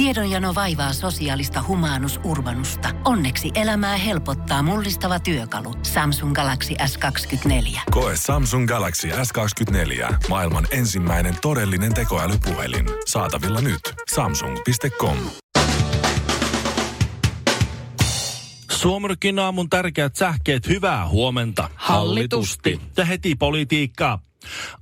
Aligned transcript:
Tiedonjano 0.00 0.54
vaivaa 0.54 0.92
sosiaalista 0.92 1.64
humanus 1.68 2.20
urbanusta. 2.24 2.88
Onneksi 3.04 3.50
elämää 3.54 3.96
helpottaa 3.96 4.62
mullistava 4.62 5.20
työkalu. 5.20 5.74
Samsung 5.82 6.34
Galaxy 6.34 6.74
S24. 6.74 7.80
Koe 7.90 8.16
Samsung 8.16 8.68
Galaxy 8.68 9.08
S24. 9.08 10.14
Maailman 10.28 10.66
ensimmäinen 10.70 11.34
todellinen 11.42 11.94
tekoälypuhelin. 11.94 12.86
Saatavilla 13.06 13.60
nyt. 13.60 13.80
Samsung.com. 14.14 15.16
Suomirokin 18.70 19.38
aamun 19.38 19.70
tärkeät 19.70 20.16
sähkeet, 20.16 20.68
hyvää 20.68 21.08
huomenta. 21.08 21.68
Hallitusti. 21.74 22.80
Ja 22.96 23.04
heti 23.04 23.34
politiikkaa. 23.34 24.18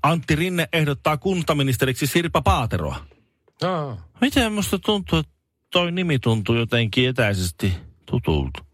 Antti 0.03 0.37
Rinne 0.37 0.69
ehdottaa 0.73 1.17
kuntaministeriksi 1.17 2.07
Sirpa 2.07 2.43
Paateroa. 2.43 3.18
Aa. 3.63 3.97
Miten 4.21 4.53
musta 4.53 4.79
tuntuu, 4.79 5.19
että 5.19 5.33
toi 5.73 5.93
nimi 5.93 6.19
tuntuu 6.19 6.55
jotenkin 6.55 7.09
etäisesti 7.09 7.73
tutulta? 8.07 8.65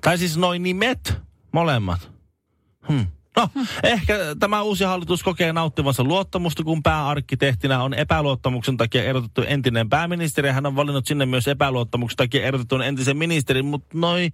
Tai 0.00 0.18
siis 0.18 0.36
noin 0.36 0.62
nimet, 0.62 1.20
molemmat. 1.52 2.10
Hmm. 2.88 3.06
No, 3.36 3.48
ehkä 3.82 4.18
tämä 4.40 4.62
uusi 4.62 4.84
hallitus 4.84 5.22
kokee 5.22 5.52
nauttivansa 5.52 6.04
luottamusta, 6.04 6.64
kun 6.64 6.82
pääarkkitehtinä 6.82 7.82
on 7.82 7.94
epäluottamuksen 7.94 8.76
takia 8.76 9.04
erotettu 9.04 9.42
entinen 9.46 9.88
pääministeri. 9.88 10.50
Hän 10.50 10.66
on 10.66 10.76
valinnut 10.76 11.06
sinne 11.06 11.26
myös 11.26 11.48
epäluottamuksen 11.48 12.16
takia 12.16 12.46
erotetun 12.46 12.82
entisen 12.82 13.16
ministerin, 13.16 13.64
mutta 13.64 13.98
noi 13.98 14.30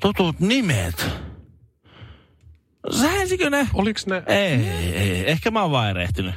tutut 0.00 0.40
nimet. 0.40 1.06
Sähensikö 3.00 3.50
ne? 3.50 3.68
Oliks 3.74 4.06
ne? 4.06 4.22
Ei, 4.26 4.68
ei, 4.68 5.30
ehkä 5.30 5.50
mä 5.50 5.62
oon 5.62 5.70
vaan 5.70 5.90
erehtynyt. 5.90 6.34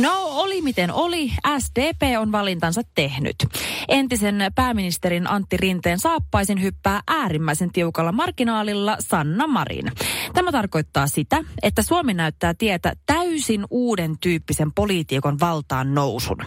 No 0.00 0.22
oli 0.22 0.62
miten 0.62 0.92
oli, 0.92 1.32
SDP 1.58 2.02
on 2.18 2.32
valintansa 2.32 2.82
tehnyt. 2.94 3.36
Entisen 3.88 4.46
pääministerin 4.54 5.30
Antti 5.30 5.56
Rinteen 5.56 5.98
saappaisin 5.98 6.62
hyppää 6.62 7.00
äärimmäisen 7.08 7.72
tiukalla 7.72 8.12
marginaalilla 8.12 8.96
Sanna 9.00 9.46
Marin. 9.46 9.92
Tämä 10.34 10.52
tarkoittaa 10.52 11.06
sitä, 11.06 11.44
että 11.62 11.82
Suomi 11.82 12.14
näyttää 12.14 12.54
tietä 12.54 12.92
täysin 13.06 13.64
uuden 13.70 14.16
tyyppisen 14.20 14.72
poliitikon 14.72 15.40
valtaan 15.40 15.94
nousun. 15.94 16.38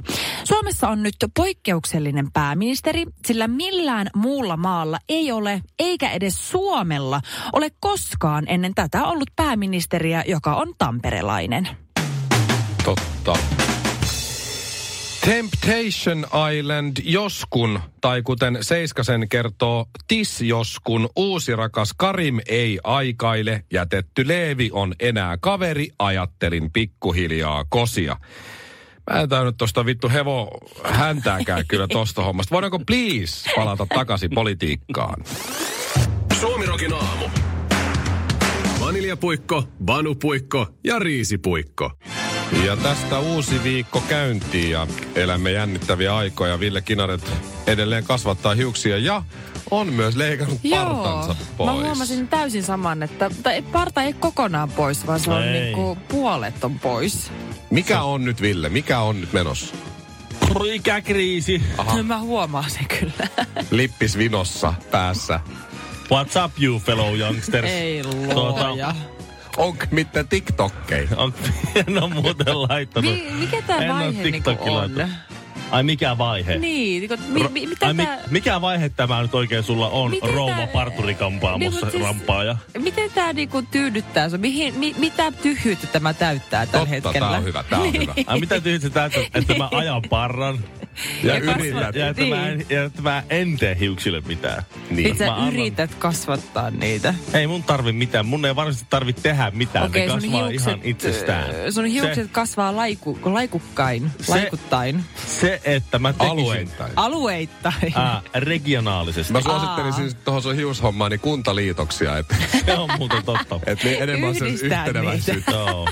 Suomessa 0.44 0.90
on 0.90 1.04
nyt 1.04 1.16
poikkeuksellinen 1.36 2.32
pääministeri, 2.32 3.06
sillä 3.26 3.48
millään 3.48 4.08
muulla 4.16 4.58
maalla 4.58 5.00
ei 5.10 5.32
ole, 5.32 5.62
eikä 5.80 6.12
edes 6.12 6.52
Suomella 6.52 7.22
ole 7.54 7.72
koskaan 7.80 8.44
ennen 8.48 8.76
tätä 8.76 9.04
ollut 9.04 9.30
pääministeriä, 9.36 10.24
joka 10.28 10.56
on 10.56 10.74
tamperelainen. 10.78 11.83
Totta. 12.84 13.38
Temptation 15.26 16.28
Island 16.58 16.98
joskun, 17.04 17.80
tai 18.02 18.22
kuten 18.22 18.58
Seiskasen 18.62 19.30
kertoo, 19.30 19.86
Tis 20.08 20.42
joskun, 20.42 21.10
uusi 21.16 21.56
rakas 21.56 21.94
Karim 21.98 22.40
ei 22.48 22.80
aikaile, 22.84 23.64
jätetty 23.72 24.28
Leevi 24.28 24.70
on 24.74 24.94
enää 25.00 25.38
kaveri, 25.38 25.88
ajattelin 26.00 26.72
pikkuhiljaa 26.72 27.66
kosia. 27.70 28.18
Mä 29.12 29.20
en 29.20 29.30
tainnut 29.30 29.58
tosta 29.58 29.86
vittu 29.86 30.10
hevo 30.10 30.60
häntääkään 30.84 31.68
kyllä 31.70 31.88
tosta 31.88 32.24
hommasta. 32.24 32.54
Voidaanko 32.54 32.80
please 32.80 33.52
palata 33.56 33.86
takaisin 33.96 34.32
politiikkaan? 34.36 35.24
Suomirokin 36.40 36.94
aamu. 36.94 37.26
Vaniljapuikko, 38.80 39.64
vanupuikko 39.88 40.68
ja 40.84 41.00
riisipuikko. 41.00 41.92
Ja 42.66 42.78
tästä 42.78 43.20
uusi 43.20 43.64
viikko 43.64 44.04
käyntiin 44.10 44.72
ja 44.72 44.88
elämme 45.16 45.52
jännittäviä 45.52 46.16
aikoja. 46.16 46.60
Ville 46.60 46.82
Kinaret 46.82 47.32
edelleen 47.68 48.04
kasvattaa 48.04 48.54
hiuksia 48.56 48.98
ja 48.98 49.24
on 49.72 49.94
myös 49.94 50.16
leikannut 50.16 50.60
partansa 50.70 51.36
pois. 51.58 51.66
mä 51.76 51.86
huomasin 51.86 52.28
täysin 52.28 52.64
saman, 52.64 53.04
että 53.04 53.32
tai 53.44 53.62
parta 53.62 54.02
ei 54.04 54.14
kokonaan 54.14 54.72
pois, 54.72 55.08
vaan 55.08 55.20
se 55.20 55.32
on 55.32 55.44
Ei. 55.44 55.62
niinku 55.62 55.98
puolet 56.08 56.64
on 56.64 56.80
pois. 56.80 57.32
Mikä 57.70 58.02
on 58.02 58.26
nyt 58.26 58.42
Ville? 58.42 58.70
Mikä 58.70 59.00
on 59.00 59.22
nyt 59.22 59.34
menossa? 59.34 59.76
Ikäkriisi. 60.74 61.62
Aha. 61.78 62.04
Mä 62.04 62.20
huomaan 62.20 62.70
sen 62.70 62.86
kyllä. 63.00 63.28
Lippis 63.72 64.18
vinossa 64.18 64.74
päässä. 64.92 65.40
What's 66.04 66.46
up 66.46 66.52
you 66.62 66.80
fellow 66.80 67.18
youngsters? 67.18 67.66
ei 67.70 68.04
Tuota, 68.34 68.68
luoja. 68.70 68.96
Onko 69.58 69.86
mitään 69.92 70.28
TikTokkeja? 70.28 71.08
On, 71.18 71.34
en 71.88 72.04
ole 72.04 72.14
muuten 72.14 72.62
laittanut. 72.62 73.14
Mi- 73.14 73.32
mikä 73.40 73.58
oo 73.58 73.88
vaihe 73.94 74.12
niinku 74.12 74.32
TikTokilla 74.32 74.72
on? 74.82 74.96
laittanut. 74.96 75.12
Ai 75.72 75.84
mikä 75.84 76.18
vaihe? 76.18 76.58
Niin, 76.58 77.00
niinku, 77.10 77.26
mi- 77.34 77.48
mi- 77.50 77.68
mitä 77.68 77.86
Ai, 77.88 77.94
mi- 77.94 78.06
tää... 78.06 78.20
mikä 78.30 78.62
vaihe 78.62 78.90
tämä 78.90 79.22
nyt 79.22 79.36
oikein 79.36 79.64
sulla 79.64 79.88
on? 79.90 80.10
Miten 80.12 80.30
Rouva 80.34 80.56
tää- 80.56 80.68
parturikampaamossa 80.68 81.80
Niin, 81.82 81.92
siis- 81.92 82.04
rampaaja. 82.04 82.58
Miten 82.78 83.12
tämä 83.12 83.34
niinku 83.34 83.62
tyydyttää 83.62 84.30
sun? 84.30 84.40
Mihin, 84.40 84.74
mi, 84.80 84.96
mitä 84.98 85.32
tyhjyyttä 85.32 85.88
tämä 85.88 86.14
täyttää 86.14 86.66
tällä 86.66 86.86
Totta, 86.86 86.90
hetkellä? 86.90 87.28
tää 87.30 87.38
on 87.38 87.44
hyvä, 87.44 87.64
tää 87.70 87.80
on 87.80 87.94
hyvä. 88.02 88.14
Ai 88.28 88.40
mitä 88.40 88.62
tyhjät 88.62 88.82
sä 88.82 88.90
täytät, 88.90 89.24
että 89.34 89.54
mä 89.54 89.70
ajan 89.72 90.02
parran 90.10 90.60
Ja, 91.24 91.34
Ja 91.36 91.56
yrität. 91.56 91.96
ja 91.96 92.08
että, 92.08 92.24
mä 92.26 92.48
en, 92.48 92.66
ja 92.70 92.84
että 92.84 93.02
mä 93.02 93.24
en 93.30 93.58
tee 93.58 93.78
hiuksille 93.80 94.22
mitään. 94.26 94.64
Niin. 94.90 95.18
Sä 95.18 95.26
Mä 95.26 95.36
annan- 95.36 95.54
yrität 95.54 95.96
kasvattaa 95.96 96.70
niitä. 96.72 97.14
Ei 97.34 97.48
mun 97.48 97.64
tarvi 97.64 97.92
mitään. 97.92 98.26
Mun 98.26 98.46
ei 98.46 98.56
varsinaisesti 98.56 98.88
tarvi 98.90 99.14
tehdä 99.14 99.52
mitään. 99.56 99.86
Okei, 99.86 100.02
ne 100.08 100.12
sun 100.12 100.22
kasvaa 100.22 100.48
hiukset, 100.50 100.68
ihan 100.68 100.80
itsestään. 100.84 101.74
sun 101.74 101.86
hiukset 101.86 102.32
kasvaa 102.32 102.76
laiku, 102.76 103.20
laikukkain, 103.24 104.12
laikuttain, 104.28 105.04
Se, 105.28 105.40
se, 105.40 105.62
että 105.66 106.00
mä 106.00 106.14
tekisin 106.14 106.32
Alueittain. 106.32 106.92
alueittain. 106.96 107.94
ää, 107.96 108.22
regionaalisesti. 108.36 109.34
Mä 109.34 109.42
suosittelisin 109.42 110.04
siis 110.04 110.16
tuohon 110.26 110.42
sun 110.42 110.56
hiushommaan 110.56 111.12
niin 111.12 111.20
kuntaliitoksia, 111.20 112.18
että 112.18 112.36
Se 112.66 112.74
on 112.74 112.90
muuten 112.98 113.24
totta. 113.26 113.60
et 113.66 113.84
niin 113.84 114.02
enemmän 114.04 114.36
se 114.36 114.46
yhteneväisyyttä. 114.48 115.52
Joo. 115.52 115.88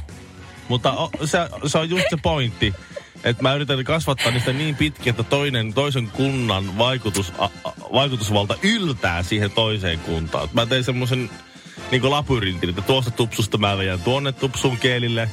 Mutta 0.68 0.92
o, 0.92 1.12
se, 1.26 1.38
se 1.66 1.78
on 1.78 1.90
just 1.90 2.06
se 2.10 2.18
pointti. 2.24 2.74
Että 3.24 3.44
mä 3.44 3.54
yritän 3.56 3.84
kasvattaa 3.84 4.32
niistä 4.32 4.54
niin 4.54 4.76
pitkin, 4.76 5.10
että 5.12 5.24
toinen, 5.24 5.74
toisen 5.74 6.08
kunnan 6.08 6.78
vaikutus, 6.78 7.34
a, 7.38 7.46
a, 7.46 7.72
vaikutusvalta 7.94 8.56
yltää 8.64 9.24
siihen 9.24 9.52
toiseen 9.52 10.00
kuntaan. 10.00 10.50
Mä 10.54 10.66
tein 10.66 10.84
semmoisen 10.84 11.30
niin 11.92 12.10
labyrintin, 12.12 12.70
että 12.70 12.82
tuosta 12.82 13.12
tupsusta 13.12 13.58
mä 13.58 13.78
veidän 13.78 14.00
tuonne 14.02 14.32
tupsun 14.32 14.78
keelille, 14.78 15.30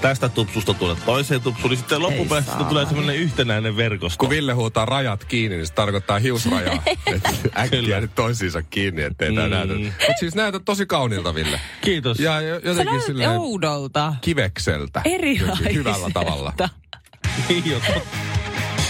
tästä 0.00 0.28
tupsusta 0.28 0.74
tuonne 0.74 1.02
toiseen 1.06 1.40
tupsuun, 1.40 1.70
niin 1.70 1.78
sitten 1.78 2.02
loppupäästä 2.02 2.64
tulee 2.64 2.86
semmoinen 2.86 3.16
yhtenäinen 3.16 3.76
verkosto. 3.76 4.18
Kun 4.18 4.30
Ville 4.30 4.52
huutaa 4.52 4.84
rajat 4.84 5.24
kiinni, 5.24 5.56
niin 5.56 5.66
se 5.66 5.72
tarkoittaa 5.72 6.18
hiusrajaa. 6.18 6.82
että 7.14 7.30
äkkiä 7.58 8.00
nyt 8.00 8.14
toisiinsa 8.14 8.62
kiinni, 8.62 9.02
ettei 9.02 9.30
Mm. 9.30 9.34
näytä. 9.36 9.74
Mutta 9.74 10.12
siis 10.20 10.34
näytät 10.34 10.62
tosi 10.64 10.86
kauniilta, 10.86 11.34
Ville. 11.34 11.60
Kiitos. 11.80 12.20
Ja 12.20 12.40
jo- 12.40 12.60
Sä 12.60 12.68
jotenkin 12.68 12.86
näytät 12.92 13.06
silleen 13.06 13.30
oudolta. 13.30 14.14
kivekseltä. 14.20 15.02
Erilaiselta. 15.04 15.70
Hyvällä 15.72 16.10
tavalla. 16.14 16.52
Niin 17.48 17.70
jo, 17.70 17.80
totta. 17.80 18.16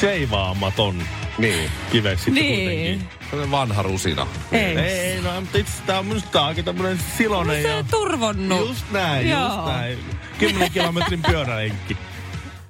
Sheivaamaton 0.01 1.03
Niin. 1.39 1.71
kiveksi 1.93 2.25
sitten 2.25 2.43
Niin. 2.45 2.99
kuitenkin. 3.31 3.51
Vanha 3.51 3.83
rusina. 3.83 4.27
Ei. 4.53 4.79
Ei, 4.79 5.21
no 5.21 5.41
mutta 5.41 5.59
itse 5.59 5.73
tää 5.87 5.99
on 5.99 6.07
minusta 6.07 6.47
aika 6.47 6.63
tämmönen 6.63 6.99
silonen 7.19 7.63
Se 7.63 7.69
ja... 7.69 7.77
on 7.77 7.85
turvonnut. 7.91 8.69
Just 8.69 8.85
näin, 8.91 9.29
Joo. 9.31 9.43
just 9.43 9.67
näin. 9.67 9.99
10 10.39 10.71
kilometrin 10.75 11.23
pyörälenkki. 11.23 11.97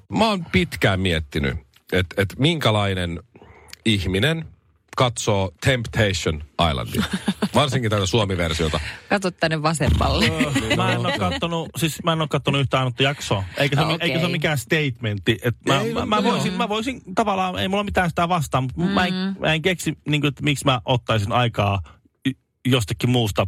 Mä 0.09 0.29
oon 0.29 0.45
pitkään 0.45 1.01
miettinyt, 1.01 1.57
että 1.93 2.23
et 2.23 2.35
minkälainen 2.39 3.21
ihminen 3.85 4.45
katsoo 4.97 5.53
Temptation 5.65 6.45
Islandia. 6.71 7.03
Varsinkin 7.55 7.91
tätä 7.91 8.07
suomi-versiota. 8.07 8.81
Katso 9.09 9.31
tänne 9.31 9.63
vasemmalle. 9.63 10.27
Mä 10.77 10.93
en 10.93 11.07
oo 11.07 11.13
kattonut, 11.19 11.69
siis 11.77 12.03
mä 12.05 12.13
en 12.13 12.21
oo 12.21 12.29
kattonut 12.29 12.61
yhtään 12.61 12.83
ainutta 12.83 13.03
jaksoa. 13.03 13.45
Eikä 13.57 13.77
se, 13.77 13.83
No, 13.83 13.95
okay. 13.95 13.99
eikä 14.01 14.19
se 14.19 14.25
ole 14.25 14.33
mikään 14.33 14.59
statementti. 14.59 15.39
Et 15.43 15.57
mä, 15.69 15.81
Ei, 15.81 15.95
mä, 15.95 16.07
mä, 16.07 16.17
joo. 16.17 16.33
voisin, 16.33 16.53
mä 16.53 16.69
voisin 16.69 17.03
tavallaan, 17.15 17.59
ei 17.59 17.69
mulla 17.69 17.85
mitään 17.85 18.09
sitä 18.09 18.29
vastaan, 18.29 18.65
mutta 18.65 18.93
mä, 18.93 19.07
en, 19.07 19.15
mä 19.39 19.53
en 19.55 19.63
keksi, 19.63 19.99
niin 20.09 20.21
kuin, 20.21 20.29
että 20.29 20.43
miksi 20.43 20.65
mä 20.65 20.81
ottaisin 20.85 21.33
aikaa 21.33 21.83
jostakin 22.67 23.11
muusta 23.11 23.47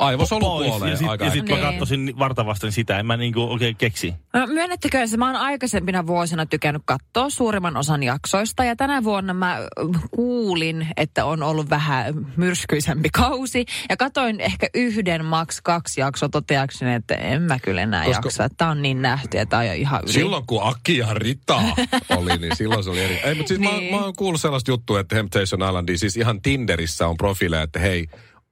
Aivosolupuoleen 0.00 0.90
Ja 0.90 0.96
sitten 0.96 1.10
aika 1.10 1.24
ja 1.24 1.30
sit 1.30 1.48
mä 1.48 1.54
Niin. 1.54 1.64
katsoisin 1.66 2.12
vartavasten 2.18 2.72
sitä, 2.72 2.98
en 2.98 3.06
mä 3.06 3.16
niinku 3.16 3.42
oikein 3.42 3.76
keksi. 3.76 4.14
No, 4.34 4.46
myönnettäkö 4.46 5.06
se, 5.06 5.16
mä 5.16 5.26
oon 5.26 5.36
aikaisempina 5.36 6.06
vuosina 6.06 6.46
tykännyt 6.46 6.82
katsoa 6.84 7.30
suurimman 7.30 7.76
osan 7.76 8.02
jaksoista 8.02 8.64
ja 8.64 8.76
tänä 8.76 9.04
vuonna 9.04 9.34
mä 9.34 9.56
äh, 9.56 10.00
kuulin, 10.10 10.86
että 10.96 11.24
on 11.24 11.42
ollut 11.42 11.70
vähän 11.70 12.14
myrskyisempi 12.36 13.08
kausi 13.12 13.64
ja 13.88 13.96
katoin 13.96 14.40
ehkä 14.40 14.66
yhden, 14.74 15.24
maks 15.24 15.60
kaksi 15.60 16.00
jaksoa 16.00 16.28
toteakseni, 16.28 16.94
että 16.94 17.14
en 17.14 17.42
mä 17.42 17.58
kyllä 17.58 17.82
enää 17.82 18.04
Koska- 18.04 18.26
jaksa. 18.26 18.48
Tää 18.56 18.68
on 18.70 18.82
niin 18.82 19.02
nähty 19.02 19.36
ja 19.36 19.46
tää 19.46 19.58
on 19.58 19.66
jo 19.66 19.72
ihan 19.72 20.00
yli. 20.04 20.12
Silloin 20.12 20.46
kun 20.46 20.60
Aki 20.62 20.98
ja 20.98 21.14
Rita 21.14 21.62
oli, 22.16 22.38
niin 22.38 22.56
silloin 22.56 22.84
se 22.84 22.90
oli 22.90 23.00
eri. 23.00 23.14
Ei, 23.24 23.34
mutta 23.34 23.48
siis 23.48 23.60
niin. 23.60 23.84
Mä, 23.92 23.98
mä 23.98 24.04
oon 24.04 24.12
kuullut 24.16 24.40
sellaista 24.40 24.70
juttua, 24.70 25.00
että 25.00 25.16
Temptation 25.16 25.62
Islandiin, 25.68 25.98
siis 25.98 26.16
ihan 26.16 26.42
Tinderissä 26.42 27.06
on 27.08 27.16
profiileja, 27.16 27.62
että 27.62 27.78
hei, 27.78 28.06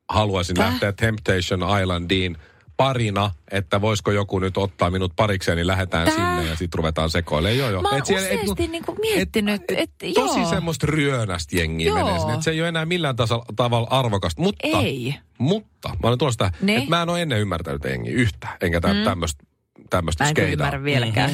haluaisin 0.09 0.57
Täh? 0.57 0.67
lähteä 0.67 0.93
Temptation 0.93 1.81
Islandiin 1.83 2.37
parina, 2.77 3.31
että 3.51 3.81
voisiko 3.81 4.11
joku 4.11 4.39
nyt 4.39 4.57
ottaa 4.57 4.91
minut 4.91 5.13
parikseen, 5.17 5.57
niin 5.57 5.67
lähdetään 5.67 6.05
Tää- 6.07 6.15
sinne 6.15 6.51
ja 6.51 6.57
sitten 6.57 6.79
ruvetaan 6.79 7.11
sekoilemaan. 7.11 7.59
Joo, 7.59 7.71
joo. 7.71 7.83
Mä 7.83 7.89
oon 7.89 8.07
siellä- 8.07 8.29
useasti 8.29 8.67
mu- 8.67 8.71
niinku 8.71 8.97
miettinyt, 9.01 9.63
et, 9.77 9.91
Tosi 10.15 10.41
joo. 10.41 10.51
semmoista 10.51 10.87
ryönästä 10.87 11.57
jengiä 11.57 11.89
Joo. 11.89 11.97
menee 12.05 12.19
sinne, 12.19 12.33
että 12.35 12.45
se 12.45 12.51
ei 12.51 12.61
ole 12.61 12.69
enää 12.69 12.87
millään 12.87 13.17
tasa, 13.17 13.41
tavalla 13.57 13.87
arvokasta. 13.91 14.43
Mutta, 14.43 14.69
Ei. 14.69 15.15
mutta, 15.39 15.89
mä 15.89 16.09
olen 16.09 16.19
Ne? 16.63 16.77
että 16.77 16.89
mä 16.91 17.03
en 17.03 17.09
ole 17.09 17.23
ennen 17.23 17.41
ymmärtänyt 17.41 17.85
jengiä 17.85 18.13
yhtään, 18.15 18.57
enkä 18.61 18.81
tä, 18.81 18.89
tämmöistä 19.05 19.45
tämmöistä 19.91 20.25
Mä 20.25 20.29
en 20.29 20.35
skeidaa. 20.35 20.53
ymmärrä 20.67 20.85
vieläkään. 20.85 21.31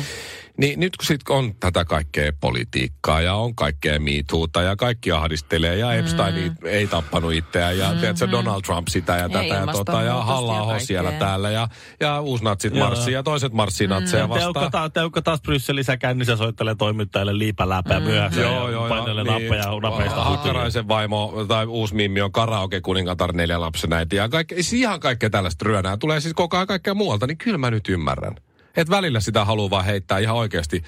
Niin 0.58 0.80
nyt 0.80 0.96
kun 0.96 1.06
sit 1.06 1.20
on 1.28 1.54
tätä 1.60 1.84
kaikkea 1.84 2.32
politiikkaa 2.40 3.20
ja 3.20 3.34
on 3.34 3.54
kaikkea 3.54 4.00
miituuta 4.00 4.62
ja 4.62 4.76
kaikki 4.76 5.12
ahdistelee 5.12 5.76
ja 5.76 5.92
Epstein 5.94 6.34
Mm. 6.34 6.56
ei 6.64 6.86
tappanut 6.86 7.32
itseään 7.32 7.78
ja 7.78 7.84
mm-hmm. 7.84 8.00
tiedätkö, 8.00 8.30
Donald 8.30 8.62
Trump 8.62 8.88
sitä 8.88 9.16
ja 9.16 9.28
tätä 9.28 9.54
ja, 9.54 9.66
tota, 9.66 10.02
ja 10.02 10.14
halla 10.14 10.72
ja 10.72 10.78
siellä 10.78 11.12
täällä 11.12 11.50
ja, 11.50 11.68
ja 12.00 12.20
uusnatsit 12.20 12.74
marssii 12.74 13.14
ja 13.14 13.22
toiset 13.22 13.52
marssii 13.52 13.86
natseja 13.86 14.28
Teukka, 14.28 14.60
vastaan. 14.60 14.70
ta, 14.70 14.90
teukka 14.90 15.22
taas 15.22 15.42
Brysselissä 15.42 15.96
kännissä 15.96 16.36
soittelee 16.36 16.74
toimittajille 16.74 17.38
liipäläpää 17.38 18.00
mm. 18.00 18.06
myöhässä. 18.06 18.40
Joo, 18.40 18.70
joo, 18.70 18.88
Painelee 18.88 19.24
joo. 19.24 19.32
nappeja 19.32 19.70
niin, 19.70 19.82
napeista. 19.82 20.24
Hakkaraisen 20.24 20.88
vaimo 20.88 21.44
tai 21.48 21.66
uusi 21.66 21.94
mimmi 21.94 22.20
on 22.20 22.32
karaoke 22.32 22.80
kuningatar 22.80 23.32
neljä 23.32 23.60
lapsen 23.60 23.92
äiti 23.92 24.16
ja 24.16 24.28
kaikke, 24.28 24.54
siis 24.54 24.72
ihan 24.72 25.00
kaikkea 25.00 25.30
tällaista 25.30 25.64
ryönää. 25.64 25.96
Tulee 25.96 26.20
siis 26.20 26.34
koko 26.34 26.56
ajan 26.56 26.66
kaikkea 26.66 26.94
muualta, 26.94 27.26
niin 27.26 27.38
kyllä 27.38 27.58
mä 27.58 27.70
nyt 27.70 27.88
ymmärrän. 27.88 28.34
Et 28.76 28.90
välillä 28.90 29.20
sitä 29.20 29.44
haluaa 29.44 29.70
vaan 29.70 29.84
heittää 29.84 30.18
ihan 30.18 30.36
oikeasti 30.36 30.82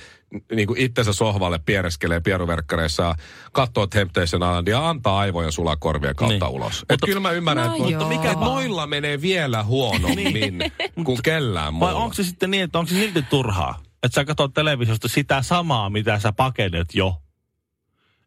niin 0.54 0.66
kuin 0.66 0.80
itsensä 0.80 1.12
sohvalle 1.12 1.58
piereskelee 1.66 2.20
pieruverkkareissa 2.20 3.02
ja 3.02 3.14
katsoo 3.52 3.86
Temptation 3.86 4.42
Island 4.42 4.68
ja 4.68 4.88
antaa 4.88 5.18
aivojen 5.18 5.52
sulaa 5.52 5.76
korvien 5.76 6.16
kautta 6.16 6.44
Niin. 6.46 6.54
ulos. 6.54 6.78
Et 6.80 6.86
Mutta- 6.90 7.06
kyllä 7.06 7.20
mä 7.20 7.30
ymmärrän, 7.30 7.66
No 7.68 7.74
että 7.76 7.88
joo. 7.90 8.08
mikä 8.08 8.32
noilla 8.32 8.86
menee 8.86 9.20
vielä 9.20 9.62
huonommin 9.62 10.58
kuin 11.04 11.18
kellään 11.22 11.64
Vai 11.80 11.88
muulla. 11.92 12.04
onko 12.04 12.14
se 12.14 12.24
sitten 12.24 12.50
niin, 12.50 12.62
että 12.62 12.78
onko 12.78 12.88
se 12.88 12.94
silti 12.94 13.22
turhaa? 13.22 13.82
Että 14.02 14.14
sä 14.14 14.24
katsot 14.24 14.54
televisiosta 14.54 15.08
sitä 15.08 15.42
samaa, 15.42 15.90
mitä 15.90 16.18
sä 16.18 16.32
pakenet 16.32 16.94
jo. 16.94 17.14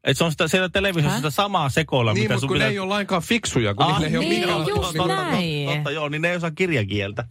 Että 0.04 0.18
se 0.18 0.24
on 0.24 0.32
sitä, 0.32 0.48
siellä 0.48 0.70
televisiossa 0.70 1.18
sitä 1.18 1.30
samaa 1.30 1.70
sekoilla, 1.70 2.14
Niin, 2.14 2.24
mitä 2.24 2.34
mutta 2.34 2.40
sun 2.42 2.48
kun 2.48 2.56
ne 2.58 2.60
pitää... 2.60 2.72
ei 2.72 2.80
ole 2.80 2.90
lainkaan 2.90 3.22
fiksuja, 3.22 3.74
kun 3.76 3.86
Ah, 3.86 3.92
niillä 4.00 4.08
ei 4.08 4.18
ole 4.18 4.26
niin, 4.26 4.40
minkäänlaista... 4.40 4.76
just 4.76 4.94
totta, 4.98 5.08
näin. 5.16 5.66
Totta, 5.66 5.76
totta, 5.78 5.92
joo, 5.92 6.10
niin 6.10 6.22
ne 6.22 6.30
ei 6.30 6.36
osaa 6.36 6.52
kirjakieltä. 6.52 7.26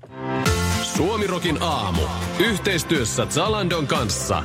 Suomirokin 0.99 1.63
aamu. 1.63 2.03
Yhteistyössä 2.39 3.27
Zalandon 3.27 3.87
kanssa. 3.87 4.43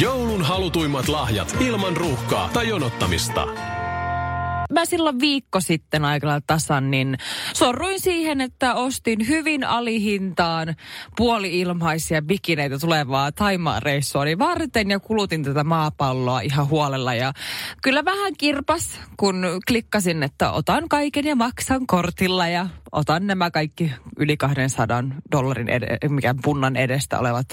Joulun 0.00 0.42
halutuimmat 0.42 1.08
lahjat 1.08 1.56
ilman 1.60 1.96
ruuhkaa 1.96 2.50
tai 2.52 2.68
jonottamista. 2.68 3.46
Mä 4.72 4.84
silloin 4.84 5.20
viikko 5.20 5.60
sitten 5.60 6.04
aikalla 6.04 6.40
tasan, 6.46 6.90
niin 6.90 7.16
sorruin 7.54 8.00
siihen, 8.00 8.40
että 8.40 8.74
ostin 8.74 9.28
hyvin 9.28 9.64
alihintaan 9.64 10.74
puoli-ilmaisia 11.16 12.22
bikineitä 12.22 12.78
tulevaa 12.78 13.32
Taimaan 13.32 13.82
reissuani 13.82 14.38
varten 14.38 14.90
ja 14.90 15.00
kulutin 15.00 15.42
tätä 15.42 15.64
maapalloa 15.64 16.40
ihan 16.40 16.68
huolella. 16.68 17.14
Ja 17.14 17.32
kyllä 17.82 18.04
vähän 18.04 18.32
kirpas, 18.38 19.00
kun 19.16 19.46
klikkasin, 19.68 20.22
että 20.22 20.50
otan 20.50 20.88
kaiken 20.88 21.24
ja 21.26 21.36
maksan 21.36 21.86
kortilla 21.86 22.48
ja 22.48 22.66
otan 22.92 23.26
nämä 23.26 23.50
kaikki 23.50 23.92
yli 24.18 24.36
200 24.36 25.04
dollarin, 25.32 25.68
ed- 25.68 26.08
mikä 26.08 26.34
punnan 26.42 26.76
edestä 26.76 27.18
olevat 27.18 27.46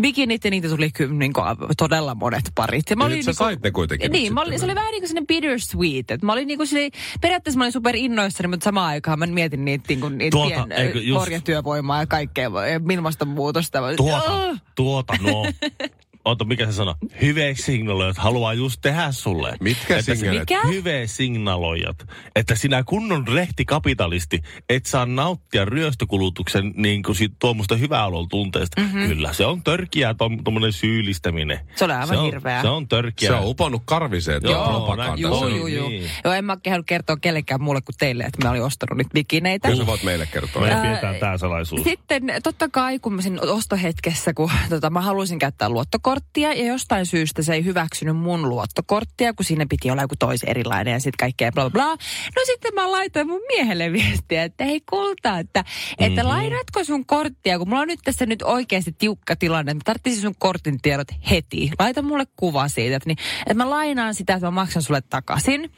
bikinit 0.00 0.44
ja 0.44 0.50
niitä 0.50 0.68
tuli 0.68 0.90
kyllä 0.90 1.14
niin 1.14 1.32
kuin, 1.32 1.44
todella 1.78 2.14
monet 2.14 2.44
parit. 2.54 2.90
Ja 2.90 2.96
mä 2.96 3.04
Ja 3.04 3.06
olin 3.06 3.16
nyt 3.16 3.24
sä 3.24 3.30
niinku- 3.30 3.44
sait 3.44 3.62
ne 3.62 3.70
kuitenkin 3.70 4.12
Niin, 4.12 4.34
mä 4.34 4.40
olin, 4.40 4.58
se 4.58 4.64
oli 4.64 4.74
vähän 4.74 4.90
niin 4.92 5.00
kuin 5.00 5.08
sellainen 5.08 5.26
bittersweet. 5.26 6.10
Että 6.10 6.26
mä 6.26 6.32
olin 6.32 6.48
niin 6.54 6.58
kuin 6.58 6.66
sille, 6.66 6.90
periaatteessa 7.20 7.58
mä 7.58 7.64
olin 7.64 7.72
super 7.72 7.96
innoissani, 7.96 8.48
mutta 8.48 8.64
samaan 8.64 8.88
aikaan 8.88 9.18
mä 9.18 9.26
mietin 9.26 9.64
niitä, 9.64 9.84
niin 9.88 10.00
kuin, 10.00 10.18
niitä 10.18 10.34
Tuota, 10.34 10.66
pien, 10.66 10.72
eikö 10.72 10.98
just- 10.98 11.22
orjatyövoimaa 11.22 12.00
ja 12.00 12.06
kaikkea 12.06 12.48
ja 12.48 12.80
ilmastonmuutosta. 12.92 13.78
Tuota, 13.96 14.48
"Ugh." 14.50 14.58
tuota, 14.74 15.14
no. 15.22 15.42
Ota, 16.24 16.44
mikä 16.44 16.66
se 16.66 16.72
sanoo? 16.72 16.94
Hyve 17.22 17.54
signaloijat 17.54 18.18
haluaa 18.18 18.54
just 18.54 18.80
tehdä 18.82 19.12
sulle. 19.12 19.56
Mitkä 19.60 20.02
signalit? 20.02 20.40
Mikä? 20.40 20.60
Hyve 20.66 21.06
signaloijat. 21.06 21.96
Että 22.36 22.54
sinä 22.54 22.82
kunnon 22.82 23.28
rehtikapitalisti 23.28 24.40
et 24.68 24.86
saa 24.86 25.06
nauttia 25.06 25.64
ryöstökulutuksen 25.64 26.72
niin 26.76 27.02
kuin 27.02 27.16
siitä 27.16 27.36
tuommoista 27.38 27.76
hyväolon 27.76 28.28
tunteesta. 28.28 28.80
Mm-hmm. 28.80 29.06
Kyllä, 29.06 29.32
se 29.32 29.46
on 29.46 29.62
törkiä 29.62 30.14
tuommoinen 30.44 30.72
syyllistäminen. 30.72 31.60
Se 31.76 31.84
oli 31.84 31.92
aivan 31.92 32.08
se 32.08 32.16
on, 32.16 32.24
hirveää. 32.24 32.62
Se 32.62 32.68
on 32.68 32.88
törkiä. 32.88 33.28
Se 33.28 33.34
on 33.34 33.46
uponnut 33.46 33.82
karviseen 33.84 34.42
tuo 34.42 34.50
Joo, 34.50 34.66
propaganda. 34.68 35.16
Joo, 35.16 35.38
on 35.38 35.56
joo, 35.56 35.66
joo. 35.66 35.88
niin. 35.88 36.10
Joo, 36.24 36.34
en 36.34 36.44
mä 36.44 36.56
kehannut 36.62 36.86
kertoa 36.86 37.16
kellekään 37.16 37.62
muulle 37.62 37.80
kuin 37.80 37.96
teille, 37.98 38.24
että 38.24 38.46
mä 38.46 38.50
olin 38.50 38.62
ostanut 38.62 38.98
niitä 38.98 39.14
bikineitä. 39.14 39.68
Kyllä 39.68 39.82
sä 39.82 39.86
voit 39.86 40.02
meille 40.02 40.26
kertoa. 40.26 40.62
Me 40.62 40.72
Ää, 40.72 40.82
pidetään 40.82 41.16
tämä 41.16 41.38
salaisuus. 41.38 41.82
Sitten 41.84 42.22
totta 42.42 42.68
kai, 42.68 42.98
kun 42.98 43.14
mä 43.14 43.22
siinä 43.22 43.40
ostohetkessä, 43.40 44.34
kun 44.34 44.50
tota, 44.68 44.90
mä 44.90 45.00
halusin 45.00 45.38
käyttää 45.38 45.68
luottokorttia 45.68 46.13
ja 46.40 46.66
jostain 46.66 47.06
syystä 47.06 47.42
se 47.42 47.54
ei 47.54 47.64
hyväksynyt 47.64 48.16
mun 48.16 48.48
luottokorttia, 48.48 49.34
kun 49.34 49.44
siinä 49.44 49.66
piti 49.70 49.90
olla 49.90 50.02
joku 50.02 50.14
toisen 50.18 50.48
erilainen 50.48 50.92
ja 50.92 50.98
sitten 51.00 51.18
kaikkea 51.20 51.52
bla 51.52 51.62
bla 51.62 51.70
bla. 51.70 51.90
No 52.36 52.42
sitten 52.46 52.74
mä 52.74 52.90
laitoin 52.92 53.26
mun 53.26 53.40
miehelle 53.48 53.92
viestiä, 53.92 54.44
että 54.44 54.64
hei 54.64 54.80
kulta, 54.90 55.38
että, 55.38 55.64
että 55.98 56.22
Mhm. 56.22 56.28
lainatko 56.30 56.84
sun 56.84 57.06
korttia, 57.06 57.58
kun 57.58 57.68
mulla 57.68 57.82
on 57.82 57.88
nyt 57.88 58.00
tässä 58.04 58.26
nyt 58.26 58.42
oikeasti 58.42 58.92
tiukka 58.98 59.36
tilanne, 59.36 59.74
mä 59.74 59.80
tarvitsin 59.84 60.22
sun 60.22 60.34
kortin 60.38 60.80
tiedot 60.82 61.08
heti. 61.30 61.70
Laita 61.78 62.02
mulle 62.02 62.24
kuva 62.36 62.68
siitä, 62.68 62.96
että, 62.96 63.08
niin, 63.08 63.18
että 63.40 63.54
mä 63.54 63.70
lainaan 63.70 64.14
sitä, 64.14 64.34
että 64.34 64.46
mä 64.46 64.50
maksan 64.50 64.82
sulle 64.82 65.02
takaisin. 65.10 65.70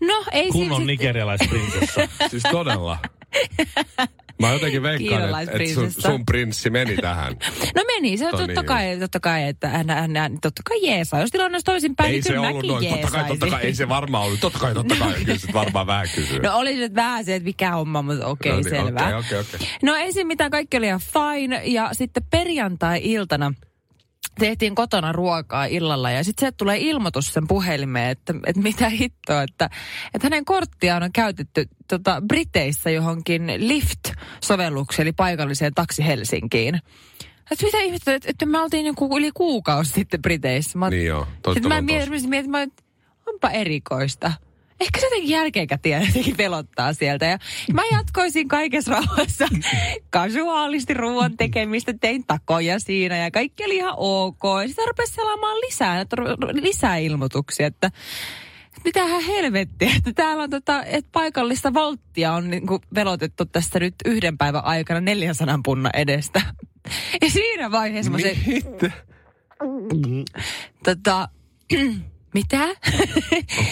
No 0.00 0.24
ei 0.32 0.48
Kunnon 0.48 0.52
siinä 0.52 0.74
sitten- 0.74 0.86
nigerialaisprinsessa. 0.86 2.00
Siis 2.30 2.42
todella. 2.50 2.98
Mä 4.42 4.52
jotenkin 4.52 4.82
veikkaan, 4.82 5.42
että, 5.42 5.58
että 5.58 5.74
sun, 5.74 5.92
sun 5.92 6.26
prinssi 6.26 6.70
meni 6.70 6.96
tähän. 6.96 7.36
No 7.76 7.82
meni, 7.86 8.16
se 8.16 8.26
on 8.26 8.46
totta 8.46 8.64
kai, 8.64 8.98
totta 8.98 9.20
kai, 9.20 9.44
että 9.48 9.68
hän, 9.68 9.90
hän, 9.90 10.16
hän 10.16 10.38
totta 10.42 10.62
kai 10.68 10.86
jeesaa. 10.86 11.20
Jos 11.20 11.30
tilanne 11.30 11.54
olisi 11.54 11.64
toisinpäin, 11.64 12.06
ei 12.08 12.12
niin 12.12 12.22
se 12.22 12.28
kyllä 12.28 12.48
ollut 12.48 12.54
mäkin 12.66 12.68
noin. 12.70 13.00
Totta 13.00 13.10
kai, 13.10 13.28
totta 13.28 13.46
kai, 13.46 13.62
ei 13.62 13.74
se 13.74 13.88
varmaan 13.88 14.24
ollut. 14.24 14.40
Totta 14.40 14.58
kai, 14.58 14.74
totta 14.74 14.94
kai. 14.98 15.12
Kyllä 15.24 15.38
sit 15.38 15.52
varmaan 15.52 15.86
vähän 15.86 16.06
kysyy. 16.14 16.38
No 16.40 16.56
oli 16.58 16.72
se 16.72 16.78
nyt 16.78 16.94
vähän 16.94 17.24
se, 17.24 17.34
että 17.34 17.44
mikä 17.46 17.70
homma, 17.70 18.02
mutta 18.02 18.26
okei, 18.26 18.52
No 18.52 18.58
okay, 18.58 18.72
niin, 18.72 18.84
selvä. 18.84 19.00
okei, 19.18 19.18
okei, 19.18 19.38
okei. 19.56 19.68
No 19.82 19.94
ei 19.94 20.12
siinä 20.12 20.28
mitään, 20.28 20.50
kaikki 20.50 20.76
oli 20.76 20.86
ihan 20.86 21.00
fine. 21.00 21.62
Ja 21.64 21.88
sitten 21.92 22.22
perjantai-iltana 22.30 23.52
tehtiin 24.38 24.74
kotona 24.74 25.12
ruokaa 25.12 25.64
illalla 25.64 26.10
ja 26.10 26.24
sitten 26.24 26.48
se 26.48 26.52
tulee 26.52 26.78
ilmoitus 26.78 27.32
sen 27.32 27.48
puhelimeen, 27.48 28.10
että, 28.10 28.34
että 28.46 28.62
mitä 28.62 28.88
hittoa, 28.88 29.42
että, 29.42 29.70
että 30.14 30.26
hänen 30.26 30.44
korttiaan 30.44 31.02
on 31.02 31.12
käytetty 31.12 31.68
tota, 31.88 32.22
Briteissä 32.28 32.90
johonkin 32.90 33.46
Lyft-sovellukseen, 33.46 35.02
eli 35.02 35.12
paikalliseen 35.12 35.74
taksi 35.74 36.06
Helsinkiin. 36.06 36.74
Että 37.50 37.64
mitä 37.64 37.80
ihmettä, 37.80 38.14
että, 38.14 38.30
että 38.30 38.46
me 38.46 38.60
oltiin 38.60 38.86
joku 38.86 39.18
yli 39.18 39.30
kuukausi 39.34 39.92
sitten 39.92 40.22
Briteissä. 40.22 40.78
Mä, 40.78 40.90
Niin 40.90 41.06
joo, 41.06 41.26
sitten 41.54 41.68
mä 41.68 41.80
mietin, 41.80 42.30
mietin, 42.30 42.50
mietin, 42.50 42.72
onpa 43.26 43.50
erikoista. 43.50 44.32
Ehkä 44.80 45.00
se 45.00 45.06
jotenkin 45.06 45.30
jälkeenkäteen 45.30 46.06
jotenkin 46.06 46.36
pelottaa 46.36 46.92
sieltä. 46.92 47.26
Ja 47.26 47.38
mä 47.72 47.82
jatkoisin 47.92 48.48
kaikessa 48.48 48.92
rauhassa 48.92 49.48
kasuaalisti 50.10 50.94
ruoan 50.94 51.36
tekemistä, 51.36 51.94
tein 52.00 52.26
takoja 52.26 52.78
siinä 52.78 53.16
ja 53.16 53.30
kaikki 53.30 53.64
oli 53.64 53.76
ihan 53.76 53.94
ok. 53.96 54.42
Ja 54.62 54.68
sitten 54.68 54.88
rupesi 54.88 55.12
selaamaan 55.12 55.56
lisää, 55.56 56.06
lisää 56.52 56.96
ilmoituksia, 56.96 57.66
että 57.66 57.90
mitähän 58.84 59.22
helvettiä, 59.22 59.90
että 59.98 60.12
täällä 60.12 60.42
on 60.42 60.50
tota, 60.50 60.84
että 60.84 61.08
paikallista 61.12 61.74
volttia 61.74 62.32
on 62.32 62.50
niinku 62.50 62.80
velotettu 62.94 63.44
tässä 63.44 63.80
nyt 63.80 63.94
yhden 64.04 64.38
päivän 64.38 64.64
aikana 64.64 65.00
400 65.00 65.60
punnan 65.64 65.92
edestä. 65.94 66.42
Ja 67.20 67.30
siinä 67.30 67.70
vaiheessa 67.70 68.12
mä 68.12 68.18
se, 68.18 68.36
Mitä? 68.46 68.90
tota, 70.84 71.28
mitä? 72.34 72.68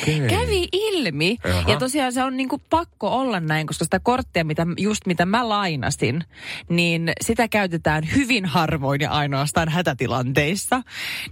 Okei. 0.02 0.20
Kävi 0.28 0.68
ilmi. 0.72 1.36
Jaha. 1.44 1.70
Ja 1.70 1.78
tosiaan 1.78 2.12
se 2.12 2.22
on 2.24 2.36
niinku 2.36 2.58
pakko 2.70 3.08
olla 3.08 3.40
näin, 3.40 3.66
koska 3.66 3.84
sitä 3.84 4.00
korttia, 4.00 4.44
mitä, 4.44 4.66
just 4.78 5.06
mitä 5.06 5.26
mä 5.26 5.48
lainasin, 5.48 6.24
niin 6.68 7.12
sitä 7.20 7.48
käytetään 7.48 8.04
hyvin 8.14 8.44
harvoin 8.44 9.00
ja 9.00 9.10
ainoastaan 9.10 9.68
hätätilanteissa. 9.68 10.82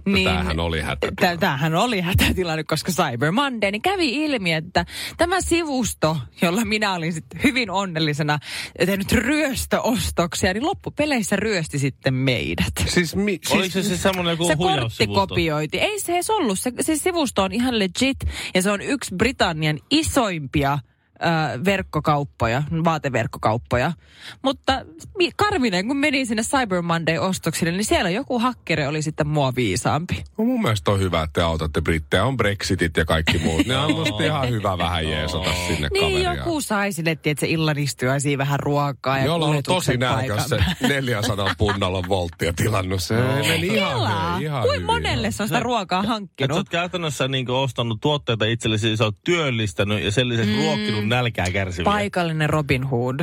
Niin, 0.05 0.27
tämähän 0.29 0.59
oli 0.59 0.81
hätätilanne. 0.81 1.35
Tä- 1.37 1.39
Tämähän 1.39 1.75
oli 1.75 2.01
hätätilanne, 2.01 2.63
koska 2.63 2.91
Cyber 2.91 3.31
Monday, 3.31 3.71
niin 3.71 3.81
kävi 3.81 4.25
ilmi, 4.25 4.53
että 4.53 4.85
tämä 5.17 5.41
sivusto, 5.41 6.17
jolla 6.41 6.65
minä 6.65 6.93
olin 6.93 7.13
sitten 7.13 7.43
hyvin 7.43 7.69
onnellisena 7.69 8.39
tehnyt 8.85 9.11
ryöstöostoksia, 9.11 10.53
niin 10.53 10.65
loppupeleissä 10.65 11.35
ryösti 11.35 11.79
sitten 11.79 12.13
meidät. 12.13 12.73
Siis, 12.87 13.15
mi, 13.15 13.39
Oliko 13.51 13.69
siis 13.71 13.73
se 13.73 13.83
se 13.83 13.97
semmoinen 14.01 14.31
joku 14.31 14.47
Se 14.47 14.55
kortti 14.55 14.63
huijaussivusto? 14.73 15.27
kopioiti. 15.27 15.77
Ei 15.79 15.99
se 15.99 16.13
edes 16.13 16.29
ollut. 16.29 16.59
Se, 16.59 16.71
se 16.81 16.95
sivusto 17.15 17.43
on 17.43 17.51
ihan 17.51 17.79
legit 17.79 18.17
ja 18.53 18.61
se 18.61 18.71
on 18.71 18.81
yksi 18.81 19.15
Britannian 19.15 19.79
isoimpia 19.89 20.79
verkkokauppoja, 21.65 22.63
vaateverkkokauppoja. 22.83 23.91
Mutta 24.41 24.85
karminen, 25.35 25.87
kun 25.87 25.97
meni 25.97 26.25
sinne 26.25 26.43
Cyber 26.43 26.81
Monday-ostoksille, 26.81 27.71
niin 27.71 27.85
siellä 27.85 28.09
joku 28.09 28.39
hakkeri 28.39 28.87
oli 28.87 29.01
sitten 29.01 29.27
mua 29.27 29.53
viisaampi. 29.55 30.23
No 30.37 30.43
mun 30.45 30.61
mielestä 30.61 30.91
on 30.91 30.99
hyvä, 30.99 31.21
että 31.23 31.33
te 31.33 31.41
autatte 31.41 31.81
brittejä. 31.81 32.25
On 32.25 32.37
Brexitit 32.37 32.97
ja 32.97 33.05
kaikki 33.05 33.37
muut. 33.37 33.65
Ne 33.65 33.77
on 33.77 33.91
musta 33.91 34.23
ihan 34.29 34.49
hyvä 34.49 34.77
vähän 34.77 35.09
jeesata 35.09 35.53
sinne 35.67 35.87
Niin 35.93 36.21
kaveria. 36.23 36.35
joku 36.35 36.61
sai 36.61 36.91
sinne, 36.91 37.11
että 37.11 37.29
se 37.39 37.47
illan 37.47 37.75
vähän 38.37 38.59
ruokaa 38.59 39.17
ja 39.19 39.25
Jolla 39.25 39.45
on 39.45 39.51
ollut 39.51 39.65
tosi 39.65 39.97
nälkäs 39.97 40.43
se 40.49 40.55
paikan 40.55 40.75
päällä. 40.79 40.95
400 40.95 41.55
punnalla 41.57 42.03
volttia 42.09 42.53
tilannut. 42.53 43.03
Se 43.03 43.15
meni 43.47 43.67
ihan, 43.67 43.91
hyvin, 44.33 44.43
ihan 44.45 44.61
kuin 44.61 44.73
hyvin. 44.73 44.85
monelle 44.85 45.31
se 45.31 45.43
on 45.43 45.49
sitä 45.49 45.59
ruokaa 45.59 45.99
Että 45.99 46.07
sä 46.07 46.13
hankkinut. 46.13 46.57
oot 46.57 46.69
käytännössä 46.69 47.27
niin 47.27 47.49
ostanut 47.49 48.01
tuotteita 48.01 48.45
itsellesi, 48.45 48.97
sä 48.97 49.03
oot 49.03 49.15
työllistänyt 49.25 50.03
ja 50.03 50.11
sen 50.11 50.29
lisäksi 50.29 50.51
mm. 50.51 50.57
ruokkinut 50.57 51.04
nälkää 51.09 51.51
kärsiviä. 51.51 51.85
Paikallinen 51.85 52.49
Robin 52.49 52.83
Hood. 52.83 53.19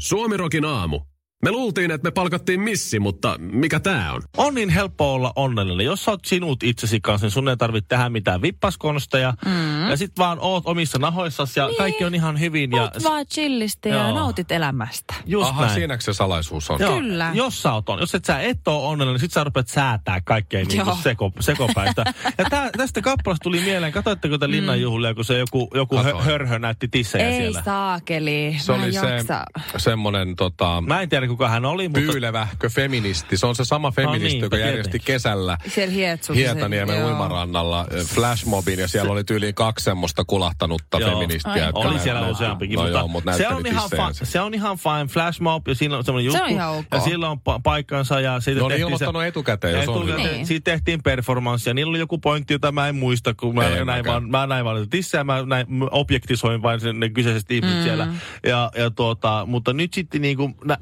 Suomirokin 0.00 0.64
aamu. 0.64 1.00
Me 1.44 1.50
luultiin, 1.50 1.90
että 1.90 2.06
me 2.08 2.10
palkattiin 2.10 2.60
missi, 2.60 2.98
mutta 2.98 3.36
mikä 3.38 3.80
tää 3.80 4.12
on? 4.12 4.22
on 4.36 4.54
niin 4.54 4.68
helppo 4.68 5.14
olla 5.14 5.32
onnellinen. 5.36 5.86
Jos 5.86 6.04
sä 6.04 6.10
oot 6.10 6.24
sinut 6.24 6.62
itsesi 6.62 7.00
kanssa, 7.00 7.24
niin 7.24 7.32
sun 7.32 7.48
ei 7.48 7.56
tarvitse 7.56 7.88
tehdä 7.88 8.08
mitään 8.08 8.42
vippaskonsteja. 8.42 9.34
Mm. 9.44 9.88
Ja 9.90 9.96
sit 9.96 10.18
vaan 10.18 10.38
oot 10.40 10.62
omissa 10.66 10.98
nahoissasi 10.98 11.60
ja 11.60 11.66
niin. 11.66 11.76
kaikki 11.76 12.04
on 12.04 12.14
ihan 12.14 12.40
hyvin. 12.40 12.70
Ja 12.72 12.82
Oot 12.82 13.04
vaan 13.04 13.26
chillisti 13.26 13.88
ja 13.88 14.12
nautit 14.12 14.52
elämästä. 14.52 15.14
just 15.26 15.48
Aha, 15.48 15.62
näin. 15.62 15.74
siinäkö 15.74 16.04
se 16.04 16.12
salaisuus 16.12 16.70
on? 16.70 16.80
Joo, 16.80 16.96
Kyllä. 16.96 17.30
Jos 17.34 17.62
sä 17.62 17.72
oot 17.72 17.88
on. 17.88 18.00
Jos 18.00 18.14
et 18.14 18.24
sä 18.24 18.40
et 18.40 18.68
oo 18.68 18.88
onnellinen, 18.88 19.14
niin 19.14 19.20
sit 19.20 19.32
sä 19.32 19.44
rupeat 19.44 19.68
säätää 19.68 20.20
kaikkein 20.20 20.68
niinku 20.68 20.90
Joo. 20.90 20.98
seko, 21.02 21.32
sekopäistä. 21.40 22.04
ja 22.38 22.44
tää, 22.50 22.70
tästä 22.76 23.00
kappalasta 23.02 23.42
tuli 23.42 23.60
mieleen, 23.60 23.92
katoitteko 23.92 24.38
te 24.38 24.50
linnanjuhlia, 24.50 25.14
kun 25.14 25.24
se 25.24 25.38
joku, 25.38 25.68
joku 25.74 25.96
hö, 25.96 26.14
hörhö 26.22 26.58
näytti 26.58 26.88
tissejä 26.88 27.28
Ei 27.28 27.36
siellä? 27.40 27.62
saakeli. 27.64 28.56
Se 28.58 28.72
Mä 28.72 28.78
oli 28.78 28.86
en 28.86 29.26
se 29.26 29.34
semmonen 29.76 30.36
tota, 30.36 30.82
Mä 30.86 31.00
en 31.00 31.08
tiedä, 31.08 31.33
kuka 31.36 31.48
hän 31.48 31.64
oli, 31.64 31.88
mutta... 31.88 32.12
pyylevähkö 32.12 32.68
feministi. 32.68 33.36
Se 33.36 33.46
on 33.46 33.56
se 33.56 33.64
sama 33.64 33.90
feministi, 33.90 34.28
niin, 34.28 34.42
joka 34.42 34.56
tietenkin. 34.56 34.76
järjesti 34.76 34.98
kesällä 34.98 35.58
Siellä. 35.68 36.14
Hietaniemen 36.34 37.04
uimarannalla 37.04 37.86
eh, 37.90 38.04
flashmobin 38.06 38.78
ja 38.78 38.88
siellä 38.88 39.12
oli 39.12 39.24
tyyliin 39.24 39.54
kaksi 39.54 39.84
semmoista 39.84 40.24
kulahtanutta 40.24 40.98
Joo. 40.98 41.10
feministiä. 41.10 41.52
Ai, 41.52 41.70
Oli 41.74 41.98
siellä 41.98 42.20
näyt- 42.20 42.30
useampikin, 42.32 42.76
no 42.76 42.82
mutta, 42.82 42.98
joo, 42.98 43.08
mutta 43.08 43.36
se, 43.36 43.48
on 43.48 43.66
ihan 43.66 43.90
fa- 43.90 44.24
se 44.24 44.40
on 44.40 44.54
ihan 44.54 44.78
fine. 44.78 45.06
Flash 45.08 45.40
mob 45.40 45.68
ja 45.68 45.74
siinä 45.74 45.96
on 45.96 46.04
semmoinen 46.04 46.26
juttu. 46.26 46.38
Se 46.38 46.44
on 46.44 46.50
ihan 46.50 46.70
ok. 46.70 46.86
Ja 46.92 47.00
sillä 47.00 47.30
on 47.30 47.38
pa- 47.38 47.60
paikkansa 47.62 48.20
ja 48.20 48.40
siitä 48.40 48.64
oli 48.64 48.68
tehtiin 48.68 48.86
ilmoittanut 48.86 49.22
se, 49.22 49.26
etukäteen, 49.26 49.74
jos 49.74 49.88
on. 49.88 50.06
Niin. 50.16 50.46
Siitä 50.46 50.70
tehtiin 50.70 51.02
performanssia. 51.02 51.74
Niillä 51.74 51.90
oli 51.90 51.98
joku 51.98 52.18
pointti, 52.18 52.54
jota 52.54 52.72
mä 52.72 52.88
en 52.88 52.96
muista, 52.96 53.34
kun 53.34 53.54
mä 53.54 53.68
Ei 53.68 53.84
näin 53.84 54.04
vaan, 54.04 54.30
mä 54.30 54.46
näin 54.46 54.64
vaan 54.64 54.90
tissejä, 54.90 55.24
mä 55.24 55.42
näin, 55.42 55.66
objektisoin 55.90 56.62
vain 56.62 56.80
sen, 56.80 57.00
ne 57.00 57.08
kyseiset 57.08 57.50
ihmiset 57.50 57.78
mm. 57.78 57.82
siellä. 57.82 58.08
Ja, 58.46 58.70
ja 58.76 58.90
tuota, 58.90 59.44
mutta 59.46 59.72
nyt 59.72 59.94
sitten 59.94 60.22
niinku, 60.22 60.50
nä, 60.64 60.78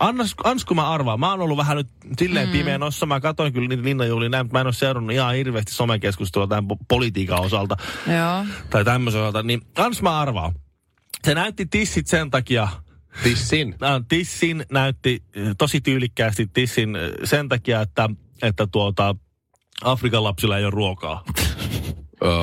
annas, 0.00 0.34
ans 0.44 0.64
kun 0.64 0.76
mä 0.76 0.90
arvaan, 0.90 1.20
mä 1.20 1.30
oon 1.30 1.40
ollut 1.40 1.56
vähän 1.56 1.76
nyt 1.76 1.88
silleen 2.18 2.48
mm. 2.48 2.52
pimeä 2.52 2.78
nossa, 2.78 3.06
mä 3.06 3.20
katoin 3.20 3.52
kyllä 3.52 3.68
niitä 3.68 3.82
linnanjuhlia 3.82 4.28
näin, 4.28 4.46
mutta 4.46 4.56
mä 4.56 4.60
en 4.60 4.66
ole 4.66 4.72
seurannut 4.74 5.12
ihan 5.12 5.34
hirveästi 5.34 5.72
somekeskustelua 5.74 6.46
tämän 6.46 6.64
po- 6.64 6.84
politiikan 6.88 7.40
osalta 7.40 7.76
Joo. 8.06 8.44
tai 8.70 8.84
tämmöisen 8.84 9.20
osalta, 9.20 9.42
niin 9.42 9.62
ans 9.76 10.02
mä 10.02 10.20
arvaan. 10.20 10.52
Se 11.24 11.34
näytti 11.34 11.66
tissit 11.66 12.06
sen 12.06 12.30
takia, 12.30 12.68
Tissin. 13.22 13.74
tissin 14.08 14.66
näytti 14.72 15.22
äh, 15.36 15.54
tosi 15.58 15.80
tyylikkäästi 15.80 16.46
tissin 16.52 16.96
äh, 16.96 17.02
sen 17.24 17.48
takia, 17.48 17.80
että, 17.80 18.10
että 18.42 18.66
tuota, 18.66 19.16
Afrikan 19.84 20.24
lapsilla 20.24 20.58
ei 20.58 20.64
ole 20.64 20.70
ruokaa. 20.70 21.24
Öö, 22.24 22.42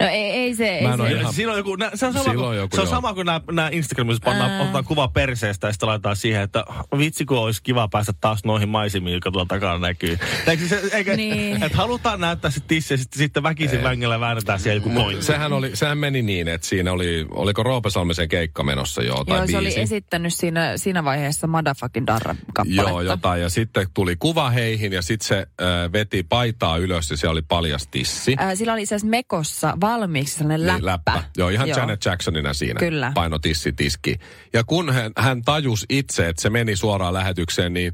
No 0.00 0.06
ei, 0.06 0.30
ei 0.30 0.54
se, 0.54 0.68
ei 0.68 0.86
se. 0.98 1.12
ihan- 1.12 1.34
Siinä 1.34 1.52
on, 1.52 1.58
joku, 1.58 1.76
nä, 1.76 1.90
se 1.94 2.06
on 2.06 2.12
sama, 2.12 2.24
Silloin 2.24 2.48
kuin, 2.48 2.56
joku, 2.58 2.76
se 2.76 2.82
on 2.82 2.88
sama 2.88 3.14
kuin 3.14 3.26
nämä, 3.26 3.40
nämä 3.52 3.68
Instagramissa 3.72 4.22
pannaan, 4.24 4.50
Ää. 4.50 4.62
otetaan 4.62 4.84
kuva 4.84 5.08
perseestä 5.08 5.66
ja 5.66 5.72
sitten 5.72 5.88
laitetaan 5.88 6.16
siihen, 6.16 6.42
että 6.42 6.64
vitsi 6.98 7.24
kun 7.24 7.38
olisi 7.38 7.62
kiva 7.62 7.88
päästä 7.88 8.12
taas 8.20 8.44
noihin 8.44 8.68
maisemiin, 8.68 9.14
jotka 9.14 9.30
tuolla 9.30 9.46
takana 9.48 9.78
näkyy. 9.78 10.18
Eikö 10.46 10.68
se, 10.68 10.80
eikä, 10.92 11.16
Niin. 11.16 11.62
Että 11.62 11.78
halutaan 11.78 12.20
näyttää 12.20 12.50
se 12.50 12.60
tissi 12.60 12.94
ja 12.94 12.98
sitten, 12.98 13.18
sitten 13.18 13.42
väkisin 13.42 13.82
vängellä 13.82 14.20
väännetään 14.20 14.60
siellä 14.60 14.76
joku 14.76 14.90
pointti. 14.90 15.24
sehän, 15.24 15.52
oli, 15.52 15.76
sehän 15.76 15.98
meni 15.98 16.22
niin, 16.22 16.48
että 16.48 16.66
siinä 16.66 16.92
oli, 16.92 17.26
oliko 17.30 17.62
Roope 17.62 17.90
Salmisen 17.90 18.28
keikka 18.28 18.62
menossa 18.62 19.02
jo, 19.02 19.24
tai 19.24 19.38
Joo, 19.38 19.46
se 19.46 19.58
oli 19.58 19.80
esittänyt 19.80 20.34
siinä, 20.34 20.72
siinä 20.76 21.04
vaiheessa 21.04 21.46
Motherfucking 21.46 22.06
Darra-kappaletta. 22.06 22.90
Joo, 22.90 23.00
jotain. 23.00 23.42
Ja 23.42 23.48
sitten 23.50 23.86
tuli 23.94 24.16
kuva 24.16 24.50
heihin 24.50 24.92
ja 24.92 25.02
sitten 25.02 25.28
se 25.28 25.36
äh, 25.38 25.92
veti 25.92 26.22
paitaa 26.22 26.76
ylös 26.76 27.10
ja 27.10 27.16
siellä 27.16 27.32
oli 27.32 27.42
paljas 27.42 27.86
tissi. 27.86 28.36
Äh, 28.40 28.54
sillä 28.54 28.72
oli 28.72 28.82
itse 28.82 28.94
asiassa 28.94 29.10
Mekossa 29.10 29.74
valmiiksi 29.86 30.38
sellainen 30.38 30.74
Niin, 30.74 30.86
läppä. 30.86 31.22
Joo, 31.36 31.48
ihan 31.48 31.68
Joo. 31.68 31.78
Janet 31.78 32.04
Jacksonina 32.04 32.54
siinä. 32.54 32.78
Kyllä. 32.78 33.12
Paino 33.14 33.38
tissi 33.38 33.72
tiski. 33.72 34.18
Ja 34.52 34.64
kun 34.64 34.94
hän, 34.94 35.12
hän 35.16 35.42
tajus 35.42 35.86
itse, 35.88 36.28
että 36.28 36.42
se 36.42 36.50
meni 36.50 36.76
suoraan 36.76 37.14
lähetykseen, 37.14 37.72
niin 37.72 37.92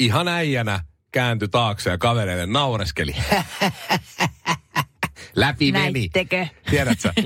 ihan 0.00 0.28
äijänä 0.28 0.80
kääntyi 1.12 1.48
taakse 1.48 1.90
ja 1.90 1.98
kavereille 1.98 2.46
naureskeli. 2.46 3.14
Läpi 5.36 5.72
meni. 5.72 5.92
Näittekö? 5.92 6.46
Tiedätkö? 6.70 7.12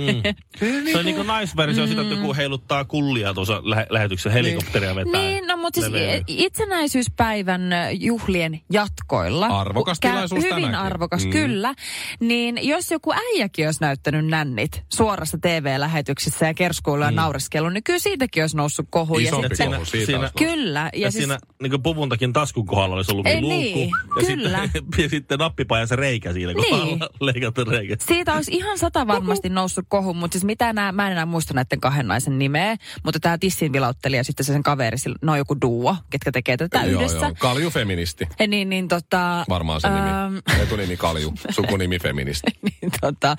Mm. 0.60 0.90
Se 0.92 0.98
on 0.98 1.04
niin 1.04 1.14
kuin 1.16 1.26
naisversio 1.26 1.86
sitä, 1.86 2.02
että 2.02 2.14
joku 2.14 2.34
heiluttaa 2.34 2.84
kullia 2.84 3.34
tuossa 3.34 3.62
lähe- 3.64 3.86
lähetyksessä, 3.90 4.30
helikopteria 4.30 4.94
vetää. 4.94 5.22
Niin, 5.22 5.46
no 5.46 5.56
mutta 5.56 5.80
siis 5.80 5.92
Leveä. 5.92 6.20
itsenäisyyspäivän 6.26 7.62
juhlien 7.92 8.60
jatkoilla. 8.72 9.46
Arvokas 9.46 9.98
Kä- 9.98 10.08
tilaisuus 10.10 10.38
Hyvin 10.44 10.54
tänäänkin. 10.54 10.80
arvokas, 10.80 11.24
Mm. 11.24 11.30
kyllä. 11.30 11.74
Niin 12.20 12.58
jos 12.68 12.90
joku 12.90 13.12
äijäkin 13.12 13.66
olisi 13.66 13.80
näyttänyt 13.80 14.26
nännit 14.26 14.82
suorassa 14.94 15.38
TV-lähetyksessä 15.42 16.46
ja 16.46 16.54
kerskuilla 16.54 17.04
ja 17.04 17.10
naureskellut, 17.10 17.72
niin 17.72 17.84
kyllä 17.84 17.98
siitäkin 17.98 18.42
olisi 18.42 18.56
noussut 18.56 18.86
kohu. 18.90 19.18
Ja 19.18 19.20
Mm. 19.20 19.26
Isompi 19.28 19.48
sitten- 19.48 19.70
kohu 19.72 19.84
siitä 19.84 20.06
siinä-. 20.06 20.30
Kyllä. 20.38 20.80
Ja, 20.80 20.90
Ja, 21.00 21.06
ja 21.06 21.10
siis, 21.10 21.24
siinä 21.24 21.38
niin 21.62 21.82
puvuntakin 21.82 22.32
taskun 22.32 22.66
kohdalla 22.66 22.96
olisi 22.96 23.12
ollut 23.12 23.26
Ei 23.26 23.40
luukku. 23.40 23.58
niin, 23.58 23.88
ja, 23.90 24.26
kyllä. 24.26 24.62
Sitten, 24.72 24.84
ja 25.04 25.08
sitten 25.08 25.38
nappipajan 25.38 25.88
se 25.88 25.96
reikä 25.96 26.32
siinä, 26.32 26.52
kun 26.54 26.62
Niin. 26.62 26.86
niin. 26.86 26.98
leikattu 27.20 27.64
reikä. 27.64 27.96
Siitä 28.07 28.35
olisi 28.35 28.52
ihan 28.55 28.78
sata 28.78 29.07
varmasti 29.07 29.49
noussut 29.49 29.85
kohu, 29.88 30.14
mutta 30.14 30.33
siis 30.35 30.45
mitä 30.45 30.73
nää, 30.73 30.93
mä 30.93 31.07
en 31.07 31.12
enää 31.12 31.26
muista 31.26 31.55
näiden 31.55 31.81
kahden 31.81 32.09
naisen 32.09 32.38
nimeä, 32.38 32.76
mutta 33.05 33.21
tämä 33.21 33.38
Tissin 33.38 33.73
vilauttelija 33.73 34.21
ja 34.21 34.25
sitten 34.25 34.47
se 34.47 34.52
sen 34.52 34.62
kaveri, 34.62 34.97
on 35.28 35.38
joku 35.38 35.57
duo, 35.61 35.97
ketkä 36.11 36.33
tekee 36.33 36.57
tätä 36.57 36.85
Joo, 36.85 37.00
yhdessä. 37.00 37.26
joo. 37.26 37.35
Kalju 37.38 37.71
feministi. 37.71 38.28
Eh, 38.40 38.49
Niin, 38.49 38.69
niin 38.69 38.88
tota... 38.88 39.45
Varmaan 39.49 39.81
se 39.81 39.88
Ähm. 39.88 40.35
nimi. 40.35 40.62
Etunimi 40.62 40.97
Kalju, 40.97 41.33
sukunimi 41.50 41.99
feministi. 41.99 42.47
niin, 42.62 42.93
tota, 43.00 43.37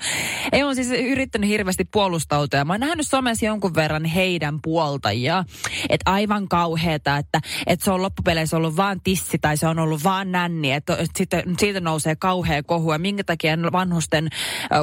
ei 0.52 0.62
ole 0.62 0.74
siis 0.74 0.90
yrittänyt 0.90 1.50
hirveästi 1.50 1.84
puolustautua. 1.84 2.58
ja 2.58 2.64
Mä 2.64 2.72
oon 2.72 2.80
nähnyt 2.80 3.06
somessa 3.06 3.46
jonkun 3.46 3.74
verran 3.74 4.04
heidän 4.04 4.58
puoltajia. 4.62 5.44
Että 5.88 6.10
aivan 6.10 6.48
kauheeta, 6.48 7.16
että, 7.16 7.40
että 7.66 7.84
se 7.84 7.90
on 7.90 8.02
loppupeleissä 8.02 8.56
ollut 8.56 8.76
vaan 8.76 9.00
tissi 9.00 9.38
tai 9.38 9.56
se 9.56 9.68
on 9.68 9.78
ollut 9.78 10.04
vaan 10.04 10.32
nänni. 10.32 10.72
Että, 10.72 10.92
että 10.92 11.18
sitten, 11.18 11.42
siitä 11.58 11.80
nousee 11.80 12.16
kauhea 12.16 12.62
kohu. 12.62 12.92
Ja 12.92 12.98
minkä 12.98 13.24
takia 13.24 13.58
vanhusten 13.72 14.28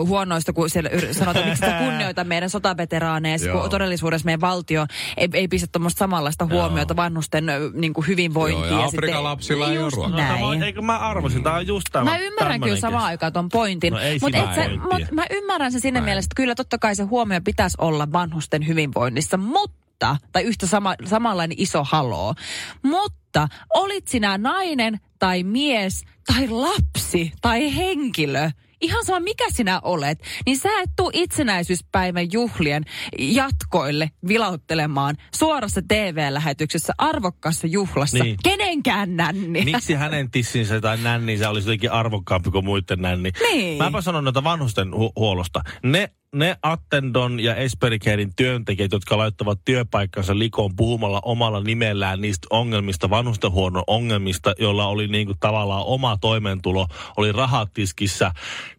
huonoista, 0.05 0.53
kun 0.53 0.69
siellä 0.69 0.89
yr- 0.89 1.13
sanotaan, 1.13 1.45
miksi 1.45 1.65
sitä 1.65 1.77
kunnioita 1.79 2.23
meidän 2.23 2.49
sotaveteraaneja, 2.49 3.37
Joo. 3.45 3.61
kun 3.61 3.69
todellisuudessa 3.69 4.25
meidän 4.25 4.41
valtio 4.41 4.85
ei, 5.17 5.29
ei 5.33 5.47
pistä 5.47 5.67
tuommoista 5.71 5.99
samanlaista 5.99 6.45
huomiota 6.45 6.95
vanhusten 6.95 7.49
äh, 7.49 7.55
niin 7.73 7.93
kuin 7.93 8.07
hyvinvointiin. 8.07 8.69
Joo, 8.69 8.81
ja 8.81 8.87
sitten- 8.87 8.99
Afrikan 8.99 9.23
lapsilla 9.23 9.65
ei 9.71 9.77
ole 9.77 9.85
Just 9.85 9.95
ruokaa. 9.95 10.11
No, 10.11 10.17
tämä, 10.17 10.39
näin. 10.39 10.63
eikö 10.63 10.81
mä 10.81 10.97
arvasin, 10.97 11.43
tämä 11.43 11.55
on 11.55 11.67
just 11.67 11.87
tämä. 11.91 12.11
Mä 12.11 12.17
ymmärrän 12.17 12.61
kyllä 12.61 12.77
samaan 12.77 13.05
aikaan 13.05 13.33
ton 13.33 13.49
pointin. 13.49 13.93
No 13.93 13.99
ei 13.99 14.19
Mutta 14.21 14.39
mut 14.81 15.11
mä 15.11 15.25
ymmärrän 15.29 15.71
sen 15.71 15.81
siinä 15.81 16.01
mielessä, 16.01 16.27
että 16.27 16.35
kyllä 16.35 16.55
totta 16.55 16.77
kai 16.77 16.95
se 16.95 17.03
huomio 17.03 17.41
pitäisi 17.43 17.77
olla 17.79 18.11
vanhusten 18.11 18.67
hyvinvoinnissa, 18.67 19.37
mutta, 19.37 20.17
tai 20.31 20.43
yhtä 20.43 20.67
sama, 20.67 20.95
samanlainen 21.05 21.57
iso 21.59 21.83
haloo. 21.83 22.35
Mutta 22.83 23.47
olit 23.73 24.07
sinä 24.07 24.37
nainen 24.37 24.99
tai 25.19 25.43
mies 25.43 26.03
tai 26.33 26.47
lapsi 26.47 27.31
tai 27.41 27.75
henkilö, 27.75 28.51
ihan 28.81 29.05
sama 29.05 29.19
mikä 29.19 29.45
sinä 29.49 29.79
olet, 29.83 30.19
niin 30.45 30.57
sä 30.57 30.69
et 30.83 30.89
tuu 30.95 31.11
itsenäisyyspäivän 31.13 32.31
juhlien 32.31 32.83
jatkoille 33.19 34.11
vilauttelemaan 34.27 35.15
suorassa 35.35 35.81
TV-lähetyksessä 35.87 36.93
arvokkaassa 36.97 37.67
juhlassa. 37.67 38.23
Niin. 38.23 38.37
Kenenkään 38.43 39.15
nänni. 39.15 39.65
Miksi 39.65 39.93
hänen 39.93 40.31
tissinsä 40.31 40.81
tai 40.81 40.97
nänninsä 40.97 41.49
olisi 41.49 41.67
jotenkin 41.67 41.91
arvokkaampi 41.91 42.51
kuin 42.51 42.65
muiden 42.65 43.01
nänni? 43.01 43.31
Niin. 43.51 43.77
Mäpä 43.77 44.01
sanon 44.01 44.23
noita 44.23 44.43
vanhusten 44.43 44.87
hu- 44.87 45.11
huolosta. 45.15 45.61
Ne, 45.83 46.09
ne 46.35 46.57
Attendon 46.61 47.39
ja 47.39 47.55
Espericarein 47.55 48.35
työntekijät, 48.35 48.91
jotka 48.91 49.17
laittavat 49.17 49.59
työpaikkansa 49.65 50.39
likoon 50.39 50.75
puhumalla 50.75 51.21
omalla 51.25 51.61
nimellään 51.61 52.21
niistä 52.21 52.47
ongelmista, 52.49 53.09
vanhustenhuollon 53.09 53.83
ongelmista, 53.87 54.53
joilla 54.59 54.87
oli 54.87 55.07
niinku 55.07 55.33
tavallaan 55.39 55.83
oma 55.85 56.17
toimeentulo, 56.17 56.87
oli 57.17 57.31
rahat 57.31 57.73
tiskissä. 57.73 58.31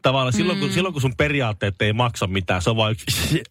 Tavallaan 0.02 0.33
silloin, 0.33 0.59
kun, 0.59 0.73
silloin 0.73 0.93
kun 0.93 1.02
sun 1.02 1.17
periaatteet 1.17 1.83
ei 1.83 1.93
maksa 1.93 2.26
mitään, 2.26 2.62
se 2.62 2.71
on 2.71 2.76
vaan 2.76 2.93
yksi, 2.93 3.43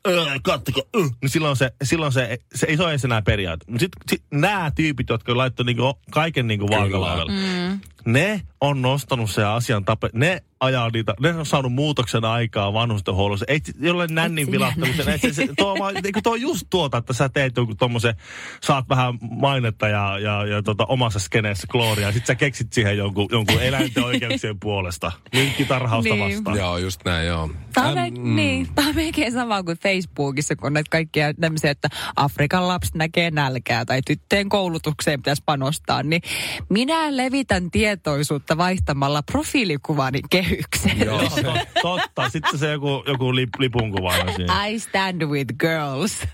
kattoko, 0.43 0.81
uh, 0.97 1.11
niin 1.21 1.29
silloin 1.29 1.55
se, 1.55 1.71
silloin 1.83 2.11
se, 2.11 2.37
se 2.55 2.65
ei 2.65 2.77
se 2.77 2.83
ole 2.83 2.95
enää 3.05 3.21
periaate. 3.21 3.65
Mutta 3.67 3.79
sitten 3.79 4.01
sit, 4.09 4.23
nämä 4.31 4.71
tyypit, 4.75 5.09
jotka 5.09 5.37
laittoi 5.37 5.65
niinku 5.65 5.99
kaiken 6.11 6.47
niinku 6.47 6.67
vaakalaudelle. 6.69 7.31
Mm. 7.31 7.79
Ne 8.05 8.41
on 8.61 8.81
nostanut 8.81 9.29
se 9.29 9.43
asian 9.43 9.85
tape, 9.85 10.09
ne 10.13 10.43
ajaa 10.59 10.89
niitä, 10.89 11.13
ne 11.19 11.33
on 11.33 11.45
saanut 11.45 11.73
muutoksen 11.73 12.25
aikaa 12.25 12.73
vanhustenhuollossa. 12.73 13.45
Ei, 13.47 13.59
ole 13.91 14.07
nännin 14.09 14.45
sinä 14.45 14.51
vilattamisen. 14.55 15.09
Ei, 15.09 15.17
se, 15.19 15.33
se, 15.33 15.47
tuo, 15.57 15.71
on 15.71 15.79
vaan- 15.79 15.95
eikö 16.05 16.19
tuo 16.23 16.33
on 16.33 16.41
just 16.41 16.67
tuota, 16.69 16.97
että 16.97 17.13
sä 17.13 17.29
teet 17.29 17.57
jonkun 17.57 17.77
tommosen, 17.77 18.15
saat 18.61 18.89
vähän 18.89 19.13
mainetta 19.21 19.87
ja, 19.87 20.19
ja, 20.19 20.45
ja 20.45 20.63
tota, 20.63 20.85
omassa 20.85 21.19
skeneessä 21.19 21.67
klooria, 21.71 22.07
ja 22.07 22.11
sit 22.13 22.25
sä 22.25 22.35
keksit 22.35 22.73
siihen 22.73 22.97
jonkun, 22.97 23.27
jonkun 23.31 23.61
eläinten 23.61 24.03
oikeuksien 24.03 24.59
puolesta. 24.59 25.11
Minkkitarhausta 25.33 26.13
Niin. 26.13 26.35
vastaan. 26.35 26.57
Joo, 26.57 26.77
just 26.77 27.01
näin, 27.05 27.27
joo. 27.27 27.49
Tämä 27.77 27.89
on, 27.89 27.97
Äm, 27.97 28.03
ähm, 28.05 28.35
niin, 28.35 28.67
tämä 28.75 28.87
on 28.87 28.95
melkein 28.95 29.31
sama 29.31 29.63
kuin 29.63 29.77
Facebookissa, 29.77 30.55
kun 30.55 30.67
on 30.67 30.73
näitä 30.73 30.89
kaikkia 30.89 31.33
tämmöisiä, 31.33 31.71
että 31.71 31.89
Afrikan 32.15 32.67
lapset 32.67 32.95
näkee 32.95 33.31
nälkää 33.31 33.85
tai 33.85 34.01
tyttöjen 34.07 34.49
koulutukseen 34.49 35.19
pitäisi 35.19 35.43
panostaa, 35.45 36.03
niin 36.03 36.21
minä 36.69 37.17
levitän 37.17 37.71
tietoisuutta 37.71 38.57
vaihtamalla 38.57 39.23
profiilikuvani 39.23 40.19
kehykseen. 40.29 40.99
Joo. 40.99 41.21
Joo, 41.21 41.29
to, 41.29 41.53
totta. 41.81 42.29
Sitten 42.29 42.59
se 42.59 42.71
joku, 42.71 43.03
joku 43.07 43.35
lip, 43.35 43.49
lipunkuva 43.59 44.11
aina 44.11 44.33
siinä. 44.35 44.65
I 44.65 44.79
stand 44.79 45.25
with 45.25 45.53
girls. 45.59 46.27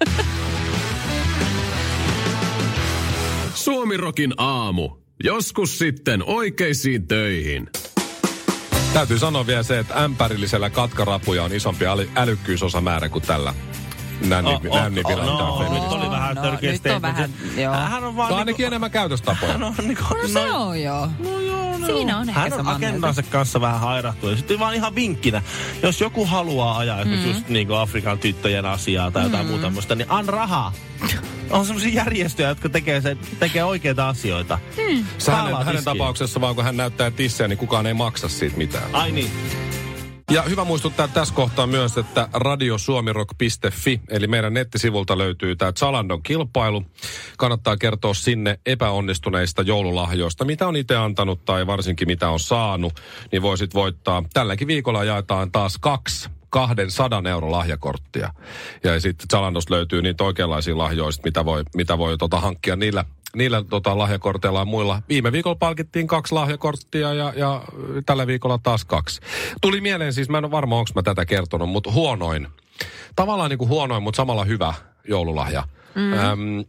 Suomirokin 3.54 4.34
aamu. 4.38 4.90
Joskus 5.24 5.78
sitten 5.78 6.24
oikeisiin 6.24 7.08
töihin. 7.08 7.70
Täytyy 8.94 9.20
sanoa 9.20 9.48
vielä 9.48 9.64
se, 9.64 9.80
että 9.80 10.04
ämpärillisellä 10.04 10.70
katkarapuja 10.70 11.44
on 11.44 11.54
isompi 11.54 11.86
äly- 11.86 12.10
älykkyysosamäärä 12.16 13.10
kuin 13.10 13.22
tällä 13.22 13.54
nänni, 14.28 14.50
Oh, 14.54 14.62
oh, 14.70 14.76
oh, 14.76 14.84
no, 14.84 15.74
nyt 15.74 15.84
oli 15.92 16.10
vähän 16.12 16.36
No, 16.36 16.42
törkeä 16.42 16.72
nyt 16.72 16.82
on 16.96 17.02
vähän, 17.02 17.30
joo. 17.58 17.74
Hän 17.74 18.04
on 18.04 18.16
vaan 18.16 18.28
Se 18.30 18.34
on 18.34 18.38
niinku- 18.38 18.40
ainakin 18.40 18.66
enemmän 18.66 18.92
käytöstapoja. 18.92 19.52
Hän 19.54 19.64
on 19.64 19.74
niinku, 19.84 20.04
No 20.22 20.28
se 20.28 20.52
on 20.52 20.82
joo. 20.82 21.08
No 21.20 21.40
joo, 21.40 21.78
no 21.78 21.86
Siinä 21.86 22.18
on 22.18 22.30
ehkä 22.30 22.42
Hän 22.42 22.54
on 22.54 22.68
agendansa 22.68 23.24
kanssa 23.24 23.62
vähän 23.62 23.80
hairahtu. 23.80 24.30
Ja 24.30 24.36
sitten 24.38 24.60
vaan 24.60 24.74
ihan 24.76 24.96
vinkkinä, 24.96 25.42
jos 25.84 26.02
joku 26.02 26.26
haluaa 26.26 26.78
ajaa 26.78 27.06
Mm. 27.06 27.28
just 27.28 27.48
niin 27.50 27.68
kuin 27.68 27.80
Afrikan 27.80 28.20
tyttöjen 28.20 28.66
asiaa 28.66 29.12
tai 29.12 29.24
jotain 29.24 29.48
muuta 29.48 29.62
tämmöistä, 29.64 29.96
niin 29.96 30.12
an 30.12 30.26
rahaa. 30.30 30.72
On 31.54 31.66
semmoisia 31.66 31.94
järjestöjä, 31.94 32.50
jotka 32.50 32.70
tekee, 32.70 33.02
se, 33.02 33.18
tekee 33.40 33.64
oikeita 33.64 34.10
asioita. 34.10 34.60
Se 35.18 35.32
hänen, 35.32 35.66
hänen 35.66 35.84
tapauksessa 35.84 36.42
vaan 36.42 36.56
kun 36.56 36.64
hän 36.64 36.78
näyttää 36.78 37.12
tissejä, 37.12 37.48
niin 37.48 37.58
kukaan 37.58 37.88
ei 37.88 37.94
maksa 37.94 38.30
siitä 38.30 38.58
mitään. 38.58 38.96
Ai 38.96 39.12
niin. 39.12 39.32
Ja 40.32 40.42
hyvä 40.42 40.64
muistuttaa 40.64 41.08
tässä 41.08 41.34
kohtaa 41.34 41.68
myös, 41.68 41.98
että 41.98 42.30
radiosuomirock.fi, 42.34 44.02
eli 44.10 44.28
meidän 44.28 44.54
nettisivulta 44.54 45.18
löytyy 45.18 45.56
tämä 45.56 45.72
Zalandon 45.72 46.24
kilpailu. 46.24 46.86
Kannattaa 47.38 47.78
kertoa 47.78 48.14
sinne 48.14 48.60
epäonnistuneista 48.66 49.62
joululahjoista, 49.62 50.46
mitä 50.46 50.68
on 50.68 50.76
itse 50.76 50.96
antanut 50.96 51.46
tai 51.46 51.68
varsinkin 51.68 52.08
mitä 52.08 52.30
on 52.30 52.40
saanut, 52.40 52.94
niin 53.32 53.42
voisit 53.42 53.74
voittaa. 53.74 54.24
Tälläkin 54.34 54.68
viikolla 54.68 55.04
jaetaan 55.04 55.52
taas 55.52 55.78
kaksi 55.78 56.30
200 56.54 57.22
euro 57.30 57.52
lahjakorttia. 57.52 58.34
Ja 58.84 59.00
sitten 59.00 59.28
Zalandosta 59.32 59.74
löytyy 59.74 60.02
niitä 60.02 60.24
oikeanlaisia 60.24 60.78
lahjoista, 60.78 61.22
mitä 61.26 61.46
voi, 61.46 61.64
mitä 61.76 61.98
voi 61.98 62.18
tota, 62.18 62.40
hankkia 62.40 62.76
niillä 62.76 63.06
niillä 63.36 63.64
tota, 63.70 63.98
lahjakorteilla 63.98 64.60
ja 64.60 64.66
muilla. 64.66 65.02
Viime 65.10 65.32
viikolla 65.32 65.56
palkittiin 65.56 66.08
kaksi 66.08 66.34
lahjakorttia 66.34 67.14
ja, 67.14 67.34
ja 67.36 67.64
tällä 68.06 68.28
viikolla 68.28 68.60
taas 68.64 68.86
kaksi. 68.86 69.22
Tuli 69.62 69.82
mieleen 69.82 70.14
siis, 70.14 70.30
mä 70.30 70.38
en 70.38 70.46
ole 70.46 70.52
varma, 70.52 70.78
onko 70.78 70.92
mä 70.96 71.04
tätä 71.04 71.26
kertonut, 71.26 71.70
mutta 71.70 71.92
huonoin. 71.92 72.48
Tavallaan 73.16 73.50
niin 73.50 73.58
kuin 73.58 73.70
huonoin, 73.70 74.04
mutta 74.04 74.18
samalla 74.18 74.46
hyvä 74.46 74.74
joululahja. 75.10 75.64
Mm. 75.96 76.14
Ähm, 76.14 76.60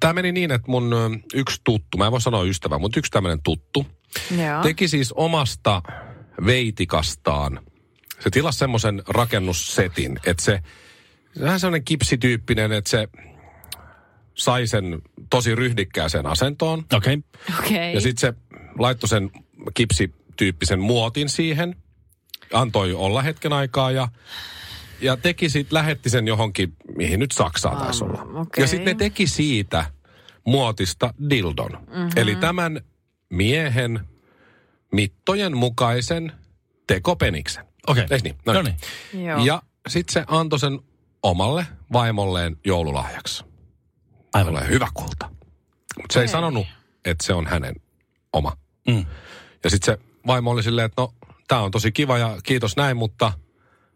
Tämä 0.00 0.12
meni 0.12 0.32
niin, 0.32 0.50
että 0.50 0.70
mun 0.70 0.94
yksi 1.34 1.60
tuttu, 1.64 1.98
mä 1.98 2.06
en 2.06 2.12
voi 2.12 2.20
sanoa 2.20 2.42
ystävä, 2.42 2.78
mutta 2.78 2.98
yksi 2.98 3.10
tämmöinen 3.10 3.42
tuttu, 3.42 3.86
Joo. 4.30 4.62
teki 4.62 4.88
siis 4.88 5.12
omasta 5.12 5.82
veitikastaan. 6.46 7.60
Se 8.24 8.30
tilasi 8.30 8.58
semmoisen 8.58 9.02
rakennussetin, 9.08 10.18
että 10.26 10.42
se, 10.42 10.62
vähän 11.40 11.60
semmoinen 11.60 11.84
kipsityyppinen, 11.84 12.72
että 12.72 12.90
se 12.90 13.08
sai 14.34 14.66
sen 14.66 15.02
tosi 15.30 15.54
ryhdikkääseen 15.54 16.26
asentoon. 16.26 16.84
Okei. 16.92 17.14
Okay. 17.14 17.58
Okei. 17.58 17.94
Ja 17.94 18.00
sitten 18.00 18.20
se 18.20 18.60
laittoi 18.78 19.08
sen 19.08 19.30
kipsityyppisen 19.74 20.80
muotin 20.80 21.28
siihen, 21.28 21.76
antoi 22.52 22.92
olla 22.92 23.22
hetken 23.22 23.52
aikaa 23.52 23.90
ja, 23.90 24.08
ja 25.00 25.16
teki 25.16 25.48
sit, 25.48 25.72
lähetti 25.72 26.10
sen 26.10 26.28
johonkin, 26.28 26.72
mihin 26.96 27.20
nyt 27.20 27.32
Saksaan 27.32 27.76
taisi 27.76 28.04
olla. 28.04 28.22
okei. 28.22 28.64
Ja 28.64 28.68
sitten 28.68 28.86
ne 28.86 28.94
teki 28.94 29.26
siitä 29.26 29.86
muotista 30.44 31.14
dildon. 31.30 31.70
Mm-hmm. 31.72 32.10
Eli 32.16 32.36
tämän 32.36 32.80
miehen 33.30 34.00
mittojen 34.92 35.56
mukaisen 35.56 36.32
tekopeniksen. 36.86 37.73
Okei. 37.86 38.06
Eiks 38.10 38.24
niin? 38.24 38.36
No 38.46 38.62
niin. 38.62 39.26
Joo. 39.26 39.44
Ja 39.44 39.62
sitten 39.88 40.12
se 40.12 40.24
antoi 40.26 40.58
sen 40.58 40.80
omalle 41.22 41.66
vaimolleen 41.92 42.56
joululahjaksi. 42.64 43.44
Aivan. 44.34 44.56
Ole 44.56 44.68
hyvä 44.68 44.88
kulta. 44.94 45.30
Mutta 45.96 46.12
se 46.14 46.20
ei 46.20 46.28
sanonut, 46.28 46.66
että 47.04 47.26
se 47.26 47.32
on 47.34 47.46
hänen 47.46 47.74
oma. 48.32 48.56
Mm. 48.88 49.06
Ja 49.64 49.70
sitten 49.70 49.94
se 49.98 50.04
vaimo 50.26 50.50
oli 50.50 50.62
silleen, 50.62 50.86
että 50.86 51.02
no, 51.02 51.14
tämä 51.48 51.60
on 51.60 51.70
tosi 51.70 51.92
kiva 51.92 52.18
ja 52.18 52.36
kiitos 52.42 52.76
näin, 52.76 52.96
mutta 52.96 53.32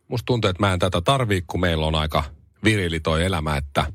musta 0.09 0.25
tuntuu, 0.27 0.51
että 0.51 0.63
mä 0.67 0.73
en 0.73 0.79
tätä 0.79 1.01
tarvii, 1.01 1.43
kun 1.47 1.61
meillä 1.61 1.87
on 1.87 1.95
aika 1.95 2.25
virili 2.65 3.01
toi 3.01 3.25
elämä, 3.25 3.57
että, 3.57 3.93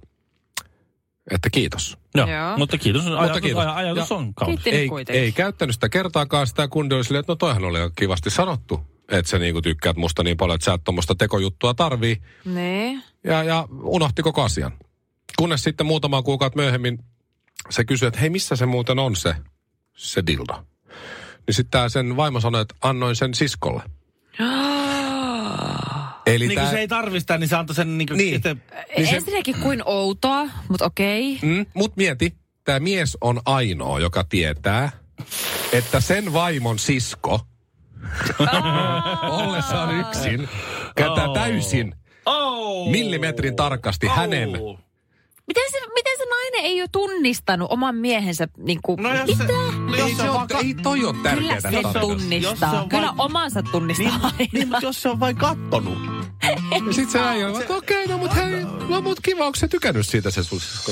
että 1.31 1.49
kiitos. 1.49 1.97
Joo. 2.15 2.27
Joo. 2.29 2.57
Mutta 2.57 2.77
kiitos. 2.77 3.07
Ajatus, 3.07 3.41
kiitos. 3.41 3.63
Aj- 3.63 3.67
ajatus 3.75 4.09
Ja- 4.09 4.15
on 4.15 4.33
kaunis. 4.33 4.67
Ei, 4.67 4.89
ei 5.09 5.31
käyttänyt 5.31 5.73
sitä 5.75 5.89
kertaakaan 5.89 6.47
sitä 6.47 6.67
kundi 6.67 6.95
oli 6.95 7.03
silleen, 7.03 7.19
että 7.19 7.31
no 7.31 7.35
toihan 7.35 7.65
oli 7.65 7.79
jo 7.79 7.89
kivasti 7.95 8.29
sanottu, 8.29 8.81
että 9.11 9.29
sä 9.29 9.39
niinku 9.39 9.61
tykkäät 9.61 9.97
musta 9.97 10.23
niin 10.23 10.37
paljon, 10.37 10.55
että 10.55 10.65
sä 10.65 10.73
et 10.73 10.83
tuommoista 10.83 11.15
tekojuttua 11.15 11.73
tarvii. 11.73 12.21
Niin. 12.45 13.03
Ja, 13.23 13.43
ja 13.43 13.67
unohti 13.83 14.21
koko 14.21 14.41
asian. 14.43 14.71
Kunnes 15.37 15.63
sitten 15.63 15.85
muutama 15.85 16.21
kuukautta 16.21 16.59
myöhemmin 16.59 16.99
se 17.69 17.85
kysyi, 17.85 18.07
että 18.07 18.19
hei, 18.19 18.29
missä 18.29 18.55
se 18.55 18.65
muuten 18.65 18.99
on 18.99 19.15
se, 19.15 19.35
se 19.95 20.23
dildo? 20.27 20.65
Niin 21.47 21.55
sitten 21.55 21.71
tää 21.71 21.89
sen 21.89 22.15
vaimo 22.17 22.39
sanoi, 22.39 22.61
että 22.61 22.75
annoin 22.81 23.15
sen 23.15 23.33
siskolle. 23.33 23.83
Eli 26.25 26.47
Niin 26.47 26.59
tää, 26.59 26.71
se 26.71 26.79
ei 26.79 26.87
tarvi 26.87 27.19
sitä, 27.19 27.37
niin 27.37 27.47
se 27.47 27.55
antoi 27.55 27.75
sen 27.75 27.97
niin 27.97 28.07
kuin 28.07 28.17
Niin. 28.17 28.35
itse... 28.35 28.53
niin 28.97 29.07
se, 29.07 29.15
Ensinnäkin 29.15 29.55
kuin 29.55 29.81
outoa, 29.85 30.45
mutta 30.69 30.85
okei. 30.85 31.39
mm, 31.41 31.65
mut 31.73 31.97
mieti, 31.97 32.33
tämä 32.63 32.79
mies 32.79 33.17
on 33.21 33.41
ainoa, 33.45 33.99
joka 33.99 34.23
tietää, 34.23 34.91
että 35.73 35.99
sen 36.01 36.33
vaimon 36.33 36.79
sisko, 36.79 37.39
ollessaan 39.29 39.99
yksin, 39.99 40.49
käyttää 40.95 41.27
Oh. 41.27 41.33
täysin 41.33 41.95
Oh. 42.25 42.91
millimetrin 42.91 43.55
tarkasti 43.55 44.07
hänen 44.07 44.49
Miten 45.47 45.63
se, 45.71 45.77
miten 45.95 46.13
se 46.17 46.23
nainen 46.29 46.71
ei 46.71 46.81
ole 46.81 46.89
tunnistanut 46.91 47.71
oman 47.71 47.95
miehensä 47.95 48.47
niin 48.57 48.79
kuin, 48.83 49.03
No 49.03 49.13
jos 49.13 49.37
se, 49.37 49.43
Ei, 49.43 49.99
jos 49.99 50.09
se 50.11 50.15
se 50.15 50.29
on 50.29 50.35
vaan... 50.35 50.47
ei 50.65 50.73
toi 50.83 51.05
ole 51.05 51.13
Kyllä 51.13 51.23
tärkeää. 51.29 51.59
se 51.61 51.69
jos 51.69 51.93
se 51.93 51.99
tunnistaa. 51.99 52.51
jos 52.51 52.59
se 52.59 52.65
on 52.81 52.89
Kyllä 52.89 53.07
vain- 53.07 53.21
omansa 53.21 53.63
tunnistaa 53.71 54.07
Niin, 54.07 54.21
aina. 54.25 54.37
niin, 54.53 54.67
mutta 54.67 54.85
jos 54.85 55.01
se 55.01 55.09
on 55.09 55.19
vain 55.19 55.35
kattonut. 55.35 55.97
Ja 56.87 56.93
sit 56.93 57.09
se 57.09 57.19
äijä 57.19 57.47
on, 57.47 57.61
että 57.61 57.73
okei, 57.73 58.07
no 58.07 58.17
mut 58.17 58.35
hei, 58.35 58.65
no 58.89 59.01
mut 59.01 59.19
kiva, 59.23 59.45
onko 59.45 59.55
se 59.55 59.67
tykännyt 59.67 60.07
siitä 60.07 60.31
se 60.31 60.43
sun 60.43 60.59
sisko? 60.59 60.91